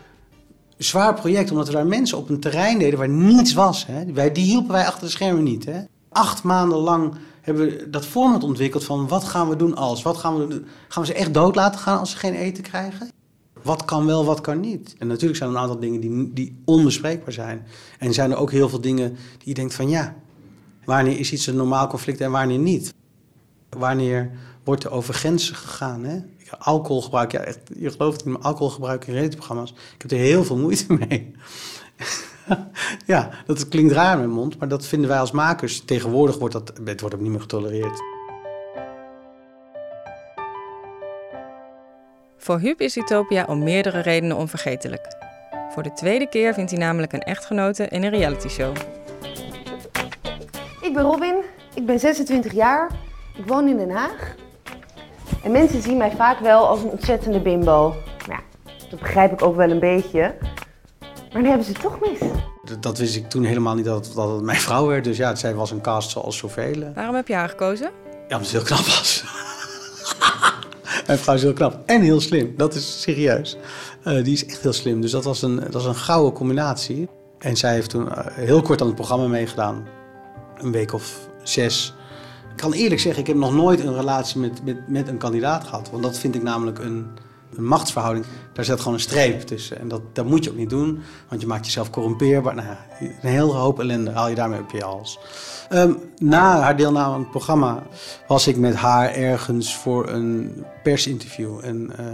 zwaar 0.78 1.14
project, 1.14 1.52
omdat 1.52 1.68
we 1.68 1.74
daar 1.74 1.88
mensen 1.88 2.18
op 2.18 2.30
een 2.30 2.40
terrein 2.40 2.80
deden 2.80 3.00
waar 3.00 3.10
niets 3.10 3.54
was. 3.54 3.86
Hè. 3.88 4.32
Die 4.32 4.44
hielpen 4.44 4.72
wij 4.72 4.86
achter 4.86 5.04
de 5.04 5.10
schermen 5.10 5.44
niet. 5.44 5.66
Hè. 5.66 5.80
Acht 6.10 6.44
maanden 6.44 6.78
lang 6.78 7.14
hebben 7.42 7.66
we 7.66 7.90
dat 7.90 8.06
format 8.06 8.44
ontwikkeld 8.44 8.84
van 8.84 9.08
wat 9.08 9.24
gaan 9.24 9.50
we 9.50 9.56
doen 9.56 9.76
als? 9.76 10.02
Wat 10.02 10.18
gaan 10.18 10.48
we? 10.48 10.64
Gaan 10.88 11.04
we 11.04 11.10
ze 11.10 11.14
echt 11.14 11.34
dood 11.34 11.56
laten 11.56 11.80
gaan 11.80 12.00
als 12.00 12.12
ze 12.12 12.18
geen 12.18 12.36
eten 12.36 12.64
krijgen? 12.64 13.20
Wat 13.62 13.86
kan 13.86 14.06
wel, 14.06 14.26
wat 14.26 14.42
kan 14.42 14.60
niet? 14.60 14.96
En 14.98 15.08
natuurlijk 15.08 15.38
zijn 15.38 15.50
er 15.50 15.56
een 15.56 15.62
aantal 15.62 15.80
dingen 15.80 16.00
die, 16.00 16.34
die 16.34 16.62
onbespreekbaar 16.66 17.34
zijn. 17.34 17.68
En 18.00 18.14
zijn 18.14 18.32
er 18.32 18.38
ook 18.38 18.52
heel 18.52 18.70
veel 18.70 18.82
dingen 18.82 19.10
die 19.12 19.48
je 19.48 19.54
denkt 19.54 19.74
van 19.74 19.90
ja, 19.90 20.16
wanneer 20.86 21.20
is 21.20 21.32
iets 21.32 21.48
een 21.48 21.56
normaal 21.56 21.88
conflict 21.88 22.22
en 22.22 22.32
wanneer 22.32 22.60
niet? 22.60 22.94
Wanneer 23.70 24.32
wordt 24.64 24.84
er 24.84 24.92
over 24.92 25.14
grenzen 25.14 25.56
gegaan? 25.56 26.04
Hè? 26.04 26.20
Alcoholgebruik, 26.60 27.32
ja, 27.32 27.40
echt, 27.40 27.60
je 27.78 27.92
gelooft 27.92 28.18
het 28.18 28.26
niet, 28.26 28.36
maar 28.36 28.46
alcoholgebruik 28.46 29.08
in 29.08 29.14
realityprogramma's. 29.14 29.70
Ik 29.70 30.02
heb 30.02 30.12
er 30.12 30.18
heel 30.18 30.44
veel 30.44 30.58
moeite 30.58 30.94
mee. 31.08 31.32
ja, 33.06 33.30
dat 33.46 33.68
klinkt 33.68 33.94
raar 33.94 34.14
in 34.14 34.20
mijn 34.20 34.30
mond, 34.30 34.58
maar 34.60 34.68
dat 34.68 34.86
vinden 34.86 35.10
wij 35.10 35.20
als 35.20 35.32
makers. 35.32 35.82
Tegenwoordig 35.86 36.38
wordt 36.38 36.54
dat, 36.54 36.74
het 36.84 37.00
wordt 37.00 37.16
ook 37.16 37.22
niet 37.22 37.32
meer 37.32 37.42
getolereerd. 37.42 38.02
Voor 42.44 42.60
Huub 42.60 42.82
is 42.82 42.98
Utopia 42.98 43.46
om 43.48 43.64
meerdere 43.64 44.00
redenen 44.00 44.38
onvergetelijk. 44.38 45.08
Voor 45.74 45.84
de 45.84 45.94
tweede 45.94 46.30
keer 46.30 46.54
vindt 46.54 46.72
hij 46.72 46.80
namelijk 46.80 47.14
een 47.14 47.22
echtgenote 47.22 47.88
in 47.88 48.04
een 48.04 48.10
realityshow. 48.10 48.76
Ik 50.82 50.94
ben 50.94 51.04
Robin, 51.04 51.36
ik 51.74 51.86
ben 51.86 52.00
26 52.00 52.54
jaar, 52.54 52.92
ik 53.38 53.46
woon 53.46 53.68
in 53.68 53.78
Den 53.78 53.90
Haag. 53.90 54.36
En 55.44 55.52
mensen 55.52 55.82
zien 55.82 55.98
mij 55.98 56.12
vaak 56.12 56.40
wel 56.40 56.68
als 56.68 56.82
een 56.84 56.90
ontzettende 56.90 57.40
bimbo. 57.40 57.96
Ja, 58.28 58.40
dat 58.90 59.00
begrijp 59.00 59.32
ik 59.32 59.42
ook 59.42 59.56
wel 59.56 59.70
een 59.70 59.80
beetje. 59.80 60.36
Maar 61.00 61.42
dan 61.42 61.46
hebben 61.46 61.66
ze 61.66 61.72
het 61.72 61.82
toch 61.82 62.00
mis. 62.00 62.30
dat 62.80 62.98
wist 62.98 63.16
ik 63.16 63.30
toen 63.30 63.44
helemaal 63.44 63.76
niet 63.76 63.86
dat, 63.86 64.12
dat 64.16 64.32
het 64.32 64.42
mijn 64.42 64.60
vrouw 64.60 64.88
werd. 64.88 65.04
Dus 65.04 65.18
ja, 65.18 65.36
zij 65.36 65.56
was 65.56 65.72
een 65.72 65.82
cast 65.82 66.10
zoals 66.10 66.38
zoveel. 66.38 66.92
Waarom 66.96 67.16
heb 67.16 67.28
je 67.28 67.34
haar 67.34 67.50
gekozen? 67.50 67.92
Ja, 68.28 68.36
omdat 68.36 68.48
ze 68.48 68.56
heel 68.56 68.66
knap 68.66 68.86
was. 68.86 69.24
Mijn 71.12 71.24
vrouw 71.24 71.36
is 71.36 71.42
heel 71.42 71.54
knap. 71.54 71.80
En 71.86 72.02
heel 72.02 72.22
slim. 72.22 72.54
Dat 72.58 72.76
is 72.76 73.02
serieus. 73.02 73.58
Eh, 74.04 74.24
die 74.24 74.34
is 74.34 74.46
echt 74.46 74.62
heel 74.62 74.74
slim. 74.74 75.02
Dus 75.02 75.12
dat 75.12 75.24
was 75.24 75.42
een, 75.42 75.56
dat 75.56 75.74
was 75.74 75.86
een 75.86 75.96
gouden 75.96 76.34
combinatie. 76.34 77.10
En 77.38 77.58
zij 77.58 77.74
heeft 77.74 77.90
toen 77.90 78.12
eh, 78.12 78.26
heel 78.34 78.62
kort 78.62 78.82
aan 78.82 78.88
het 78.88 78.96
programma 78.96 79.28
meegedaan. 79.28 79.88
Een 80.58 80.72
week 80.72 80.94
of 80.94 81.30
zes. 81.44 81.94
Ik 82.52 82.58
kan 82.58 82.74
eerlijk 82.74 83.02
zeggen, 83.02 83.22
ik 83.22 83.28
heb 83.28 83.38
nog 83.38 83.54
nooit 83.54 83.80
een 83.80 83.96
relatie 83.96 84.40
met, 84.40 84.64
met, 84.66 84.88
met 84.88 85.08
een 85.08 85.18
kandidaat 85.18 85.64
gehad. 85.64 85.90
Want 85.90 86.04
dat 86.04 86.18
vind 86.18 86.36
ik 86.36 86.44
namelijk 86.44 86.80
een, 86.80 87.08
een 87.56 87.66
machtsverhouding. 87.66 88.26
Daar 88.54 88.66
zit 88.66 88.80
gewoon 88.80 88.94
een 88.94 89.00
streep 89.00 89.42
tussen. 89.42 89.80
En 89.80 89.88
dat, 89.88 90.02
dat 90.14 90.26
moet 90.26 90.44
je 90.44 90.50
ook 90.50 90.58
niet 90.58 90.70
doen. 90.70 91.00
Want 91.30 91.42
je 91.42 91.48
maakt 91.48 91.66
jezelf 91.66 91.90
corrumpeerbaar. 91.90 92.56
Nou, 92.56 92.68
een 93.00 93.30
hele 93.30 93.52
hoop 93.52 93.80
ellende 93.80 94.12
haal 94.12 94.30
je 94.30 94.36
daarmee 94.36 94.60
op 94.60 94.72
je 94.72 94.84
hals. 94.84 95.20
Ehm, 95.70 95.94
na 96.18 96.60
haar 96.60 96.78
deelname 96.78 97.14
aan 97.14 97.20
het 97.20 97.30
programma 97.30 97.84
was 98.28 98.48
ik 98.48 98.58
met 98.58 98.76
haar 98.76 99.14
ergens 99.14 99.76
voor 99.76 100.10
een 100.10 100.64
persinterview. 100.84 101.60
En 101.64 101.98
eh, 101.98 102.06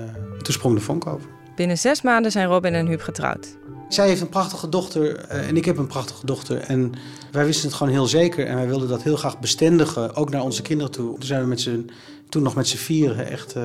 toen 0.41 0.53
sprong 0.53 0.75
de 0.75 0.81
vonk 0.81 1.07
over. 1.07 1.29
Binnen 1.55 1.77
zes 1.77 2.01
maanden 2.01 2.31
zijn 2.31 2.47
Robin 2.47 2.73
en 2.73 2.87
Huub 2.87 3.01
getrouwd. 3.01 3.57
Zij 3.89 4.07
heeft 4.07 4.21
een 4.21 4.29
prachtige 4.29 4.69
dochter 4.69 5.17
eh, 5.17 5.47
en 5.47 5.57
ik 5.57 5.65
heb 5.65 5.77
een 5.77 5.87
prachtige 5.87 6.25
dochter. 6.25 6.59
En 6.59 6.91
wij 7.31 7.45
wisten 7.45 7.67
het 7.67 7.77
gewoon 7.77 7.93
heel 7.93 8.05
zeker. 8.05 8.45
En 8.45 8.55
wij 8.55 8.67
wilden 8.67 8.87
dat 8.87 9.03
heel 9.03 9.17
graag 9.17 9.39
bestendigen, 9.39 10.15
ook 10.15 10.29
naar 10.29 10.41
onze 10.41 10.61
kinderen 10.61 10.91
toe. 10.91 11.13
Toen 11.13 11.23
zijn 11.23 11.41
we 11.41 11.47
met 11.47 11.61
z'n, 11.61 11.89
toen 12.29 12.43
nog 12.43 12.55
met 12.55 12.67
z'n 12.67 12.77
vieren 12.77 13.27
echt 13.29 13.53
eh, 13.53 13.63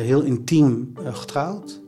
heel 0.00 0.22
intiem 0.22 0.92
eh, 1.04 1.14
getrouwd. 1.14 1.80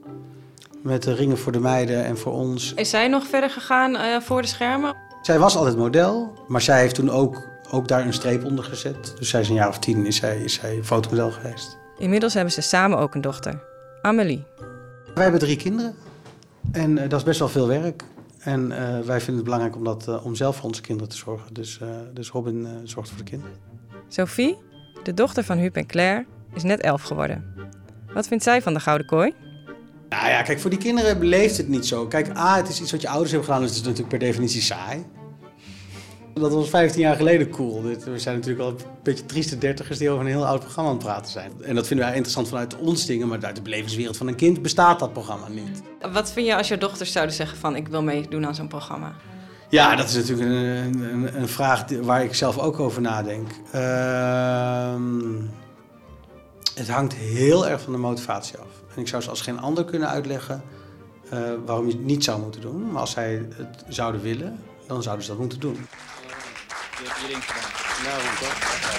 Met 0.83 1.03
de 1.03 1.15
ringen 1.15 1.39
voor 1.39 1.53
de 1.53 1.61
meiden 1.61 2.05
en 2.05 2.19
voor 2.19 2.33
ons. 2.33 2.75
Is 2.75 2.91
zij 2.91 3.09
nog 3.09 3.27
verder 3.27 3.51
gegaan 3.51 3.97
eh, 3.97 4.21
voor 4.21 4.43
de 4.43 4.49
schermen? 4.49 4.97
Zij 5.23 5.39
was 5.39 5.57
altijd 5.57 5.77
model, 5.77 6.33
maar 6.49 6.61
zij 6.61 6.81
heeft 6.81 6.95
toen 6.95 7.11
ook, 7.11 7.43
ook 7.71 7.89
daar 7.89 8.07
een 8.07 8.13
streep 8.13 8.45
onder 8.45 8.65
gezet. 8.65 9.15
Dus 9.19 9.29
zij 9.29 9.41
is 9.41 9.49
een 9.49 9.55
jaar 9.55 9.69
of 9.69 9.79
tien 9.79 10.07
is 10.07 10.17
zij, 10.17 10.39
is 10.39 10.55
zij 10.55 10.81
fotomodel 10.83 11.31
geweest. 11.31 11.79
Inmiddels 11.99 12.35
hebben 12.35 12.53
ze 12.53 12.61
samen 12.61 12.99
ook 12.99 13.15
een 13.15 13.21
dochter, 13.21 13.63
Amelie. 14.03 14.45
Wij 15.15 15.23
hebben 15.23 15.41
drie 15.41 15.57
kinderen 15.57 15.95
en 16.73 16.99
eh, 16.99 17.09
dat 17.09 17.19
is 17.19 17.25
best 17.25 17.39
wel 17.39 17.49
veel 17.49 17.67
werk. 17.67 18.05
En 18.47 18.73
eh, 18.73 19.01
wij 19.01 19.17
vinden 19.19 19.35
het 19.35 19.45
belangrijk 19.45 19.77
om, 19.77 19.85
dat, 19.85 20.09
eh, 20.09 20.27
om 20.27 20.35
zelf 20.35 20.57
voor 20.57 20.65
onze 20.65 20.81
kinderen 20.81 21.11
te 21.11 21.17
zorgen. 21.17 21.55
Dus, 21.55 21.79
eh, 21.81 21.89
dus 22.13 22.31
Robin 22.31 22.67
eh, 22.67 22.73
zorgt 22.85 23.09
voor 23.09 23.19
de 23.19 23.25
kinderen. 23.25 23.57
Sophie, 24.09 24.57
de 25.03 25.15
dochter 25.15 25.45
van 25.45 25.59
Huub 25.59 25.77
en 25.77 25.87
Claire, 25.87 26.27
is 26.55 26.63
net 26.63 26.81
elf 26.81 27.03
geworden. 27.03 27.45
Wat 28.17 28.27
vindt 28.27 28.45
zij 28.45 28.63
van 28.63 28.75
de 28.75 28.81
Gouden 28.81 29.07
Kooi? 29.07 29.33
Nou 30.09 30.29
ja, 30.29 30.43
kijk, 30.43 30.61
voor 30.61 30.71
die 30.71 30.79
kinderen 30.79 31.19
beleeft 31.19 31.57
het 31.57 31.69
niet 31.69 31.87
zo. 31.87 32.07
Kijk, 32.07 32.37
A, 32.37 32.57
het 32.57 32.69
is 32.69 32.81
iets 32.81 32.91
wat 32.91 33.01
je 33.01 33.09
ouders 33.09 33.31
hebben 33.31 33.49
gedaan, 33.49 33.63
dus 33.63 33.71
het 33.71 33.81
is 33.81 33.85
natuurlijk 33.87 34.19
per 34.19 34.27
definitie 34.27 34.61
saai. 34.61 35.05
Dat 36.35 36.53
was 36.53 36.69
15 36.69 37.01
jaar 37.01 37.17
geleden 37.17 37.51
cool. 37.51 37.83
We 37.83 38.19
zijn 38.19 38.37
natuurlijk 38.37 38.63
wel 38.63 38.69
een 38.69 38.85
beetje 39.03 39.27
trieste 39.27 39.59
dertigers 39.59 39.99
die 39.99 40.11
over 40.11 40.25
een 40.25 40.31
heel 40.31 40.47
oud 40.47 40.61
programma 40.61 40.91
aan 40.91 40.97
het 40.97 41.05
praten 41.05 41.33
zijn. 41.33 41.53
En 41.63 41.75
dat 41.75 41.87
vinden 41.87 42.07
wij 42.07 42.15
interessant 42.15 42.49
vanuit 42.49 42.77
ons 42.77 43.07
dingen, 43.07 43.29
maar 43.29 43.45
uit 43.45 43.57
de 43.57 43.63
belevingswereld 43.63 44.17
van 44.17 44.29
een 44.29 44.37
kind 44.37 44.63
bestaat 44.63 44.99
dat 44.99 45.13
programma 45.13 45.49
niet. 45.49 45.83
Wat 46.13 46.33
vind 46.33 46.47
je 46.47 46.57
als 46.57 46.69
je 46.69 46.79
dochters 46.79 47.13
zouden 47.13 47.35
zeggen 47.35 47.59
van 47.59 47.77
ik 47.77 47.89
wil 47.89 48.03
meedoen 48.03 48.47
aan 48.47 48.55
zo'n 48.55 48.69
programma? 48.69 49.15
Ja, 49.69 49.97
dat 49.97 50.09
is 50.09 50.15
natuurlijk 50.15 50.49
een, 50.49 51.01
een, 51.01 51.41
een 51.41 51.49
vraag 51.49 51.85
waar 52.03 52.25
ik 52.25 52.35
zelf 52.35 52.59
ook 52.59 52.81
over 52.81 53.03
nadenk. 53.03 53.51
Ehm, 53.73 55.35
het 56.79 56.89
hangt 56.89 57.15
heel 57.15 57.67
erg 57.67 57.81
van 57.81 57.93
de 57.93 57.99
motivatie 57.99 58.59
af. 58.59 58.95
En 58.95 59.01
ik 59.01 59.09
zou 59.09 59.23
ze 59.23 59.31
als 59.31 59.41
geen 59.41 59.61
ander 59.61 59.85
kunnen 59.85 60.09
uitleggen 60.09 60.63
eh, 61.31 61.39
waarom 61.65 61.87
je 61.87 61.93
het 61.93 62.05
niet 62.05 62.25
zou 62.25 62.41
moeten 62.41 62.61
doen. 62.61 62.91
Maar 62.91 63.01
als 63.01 63.11
zij 63.11 63.49
het 63.57 63.85
zouden 63.89 64.23
willen, 64.23 64.65
dan 64.87 65.03
zouden 65.03 65.25
ze 65.25 65.31
dat 65.31 65.41
moeten 65.41 65.61
doen. 65.61 65.87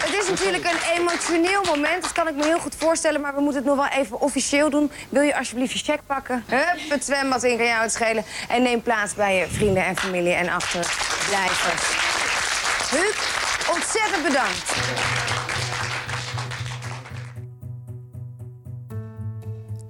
Het 0.04 0.14
is 0.14 0.30
natuurlijk 0.30 0.64
een 0.64 1.00
emotioneel 1.00 1.64
moment, 1.64 2.02
dat 2.02 2.12
kan 2.12 2.28
ik 2.28 2.36
me 2.36 2.44
heel 2.44 2.60
goed 2.60 2.76
voorstellen. 2.76 3.22
Maar 3.22 3.36
we 3.36 3.42
moeten 3.42 3.64
het 3.64 3.70
nog 3.70 3.90
wel 3.90 4.00
even 4.00 4.22
officieel 4.22 4.70
doen. 4.70 4.92
Wil 5.10 5.22
je 5.22 5.38
alsjeblieft 5.38 5.72
je 5.74 5.80
check 5.80 6.00
pakken? 6.06 6.44
Hup, 6.48 6.90
het 6.90 7.06
zwembad 7.06 7.44
in 7.44 7.58
kan 7.58 7.66
jou 7.66 7.82
het 7.82 7.92
schelen. 7.92 8.24
En 8.50 8.62
neem 8.62 8.82
plaats 8.82 9.14
bij 9.14 9.38
je 9.38 9.48
vrienden 9.48 9.86
en 9.86 9.98
familie 9.98 10.34
en 10.34 10.50
achterblijvers. 10.50 11.84
Huub, 12.90 13.16
ontzettend 13.76 14.24
bedankt. 14.24 15.37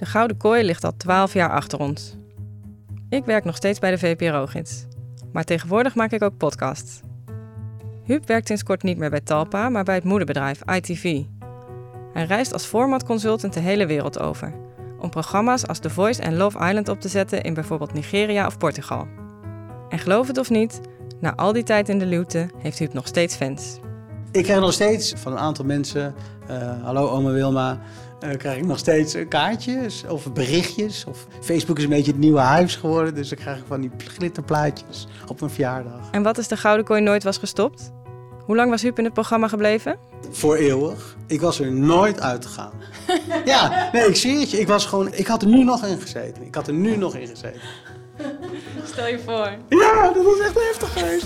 Gouden 0.08 0.38
Kooi 0.38 0.64
ligt 0.64 0.84
al 0.84 0.98
12 0.98 1.34
jaar 1.34 1.50
achter 1.50 1.80
ons. 1.80 2.16
Ik 3.10 3.26
werk 3.26 3.44
nog 3.44 3.56
steeds 3.56 3.80
bij 3.80 3.92
de 3.92 3.98
VPRO-gids. 3.98 4.86
Maar 5.32 5.44
tegenwoordig 5.44 5.96
maak 5.96 6.12
ik 6.12 6.24
ook 6.24 6.38
podcasts. 6.38 7.00
Huub 8.04 8.28
werkt 8.28 8.48
sinds 8.48 8.64
kort 8.64 8.84
niet 8.84 8.98
meer 8.98 9.10
bij 9.10 9.22
Talpa, 9.22 9.70
maar 9.70 9.84
bij 9.84 9.96
het 9.96 10.04
moederbedrijf 10.04 10.62
ITV. 10.76 11.22
Hij 12.14 12.26
reist 12.26 12.54
als 12.54 12.66
formatconsultant 12.66 13.54
de 13.54 13.60
hele 13.60 13.86
wereld 13.86 14.20
over. 14.20 14.54
Om 15.00 15.10
programma's 15.10 15.68
als 15.68 15.80
The 15.80 15.90
Voice 15.90 16.22
en 16.22 16.38
Love 16.38 16.68
Island 16.68 16.90
op 16.90 17.02
te 17.02 17.08
zetten 17.08 17.42
in 17.42 17.54
bijvoorbeeld 17.54 17.94
Nigeria 17.94 18.46
of 18.46 18.58
Portugal. 18.58 19.08
En 19.90 20.00
geloof 20.00 20.28
het 20.28 20.38
of 20.38 20.50
niet, 20.50 20.82
na 21.20 21.36
al 21.36 21.54
die 21.54 21.64
tijd 21.64 21.90
in 21.90 22.00
de 22.00 22.06
luwte 22.06 22.50
heeft 22.58 22.80
Huub 22.80 22.94
nog 22.94 23.08
steeds 23.08 23.36
fans. 23.36 23.80
Ik 24.32 24.44
krijg 24.44 24.60
nog 24.60 24.74
steeds 24.74 25.14
van 25.16 25.32
een 25.32 25.38
aantal 25.38 25.66
mensen, 25.66 26.16
eh, 26.48 26.84
hallo 26.84 27.10
oma 27.10 27.32
Wilma, 27.32 27.80
eh, 28.20 28.38
krijg 28.38 28.58
ik 28.58 28.66
nog 28.66 28.78
steeds 28.78 29.14
eh, 29.14 29.28
kaartjes 29.28 30.04
of 30.08 30.34
berichtjes. 30.34 31.06
Of 31.06 31.28
Facebook 31.42 31.78
is 31.78 31.84
een 31.84 31.90
beetje 31.90 32.12
het 32.12 32.20
nieuwe 32.20 32.40
huis 32.40 32.76
geworden, 32.76 33.16
dus 33.16 33.30
dan 33.30 33.38
krijg 33.38 33.58
ik 33.58 33.64
van 33.68 33.82
die 33.82 33.92
glitterplaatjes 33.98 35.08
op 35.28 35.40
mijn 35.40 35.52
verjaardag. 35.52 36.10
En 36.12 36.24
wat 36.24 36.38
is 36.38 36.48
de 36.48 36.58
Gouden 36.58 36.86
Kooi 36.86 37.02
nooit 37.02 37.24
was 37.24 37.38
gestopt? 37.38 37.92
Hoe 38.46 38.56
lang 38.56 38.70
was 38.70 38.82
Huub 38.82 38.98
in 38.98 39.04
het 39.04 39.14
programma 39.14 39.48
gebleven? 39.48 39.98
Voor 40.32 40.56
eeuwig. 40.56 41.16
Ik 41.28 41.42
was 41.42 41.60
er 41.60 41.72
nooit 41.72 42.20
uitgegaan. 42.20 42.72
ja, 43.46 43.90
nee, 43.92 44.08
ik 44.08 44.16
zie 44.16 44.40
het 44.40 44.52
je. 44.52 44.60
Ik 44.60 44.68
was 44.68 44.86
gewoon, 44.86 45.14
ik 45.14 45.28
had 45.28 45.42
er 45.42 45.48
nu 45.48 45.64
nog 45.64 45.86
in 45.86 46.02
gezeten. 46.02 46.44
Ik 46.44 46.56
had 46.56 46.68
er 46.68 46.74
nu 46.74 46.98
nog 46.98 47.16
in 47.16 47.28
gezeten. 47.28 47.62
Stel 48.86 49.08
je 49.08 49.20
voor. 49.20 49.52
Ja, 49.70 50.12
dat 50.14 50.24
was 50.24 50.40
echt 50.40 50.54
heftig 50.54 50.94
geweest. 50.94 51.17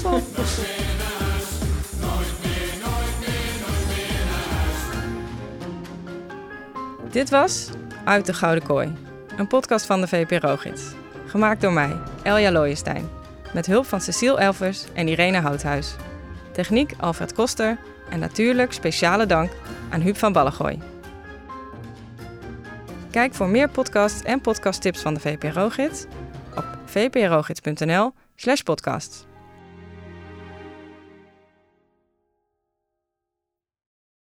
Dit 7.12 7.30
was 7.30 7.70
Uit 8.06 8.26
de 8.26 8.34
Gouden 8.34 8.64
Kooi, 8.64 8.94
een 9.38 9.48
podcast 9.48 9.86
van 9.86 10.02
de 10.02 10.08
VPRO-gids. 10.08 10.82
Gemaakt 11.26 11.62
door 11.62 11.74
mij, 11.74 11.98
Elja 12.24 12.52
Looijenstein, 12.52 13.10
met 13.54 13.66
hulp 13.66 13.86
van 13.86 14.02
Cecile 14.02 14.38
Elvers 14.38 14.86
en 14.94 15.08
Irene 15.08 15.40
Houthuis. 15.40 15.96
Techniek 16.52 16.94
Alfred 17.00 17.34
Koster 17.34 17.78
en 18.10 18.20
natuurlijk 18.20 18.74
speciale 18.74 19.26
dank 19.26 19.52
aan 19.90 20.02
Huub 20.02 20.18
van 20.18 20.34
Ballengooi. 20.34 20.80
Kijk 23.10 23.34
voor 23.34 23.48
meer 23.48 23.70
podcasts 23.70 24.24
en 24.24 24.42
podcasttips 24.42 25.02
van 25.02 25.14
de 25.14 25.20
VPRO-gids 25.20 26.06
op 26.56 26.66
vprogids.nl 26.86 28.12
slash 28.36 28.62
podcast. 28.62 29.30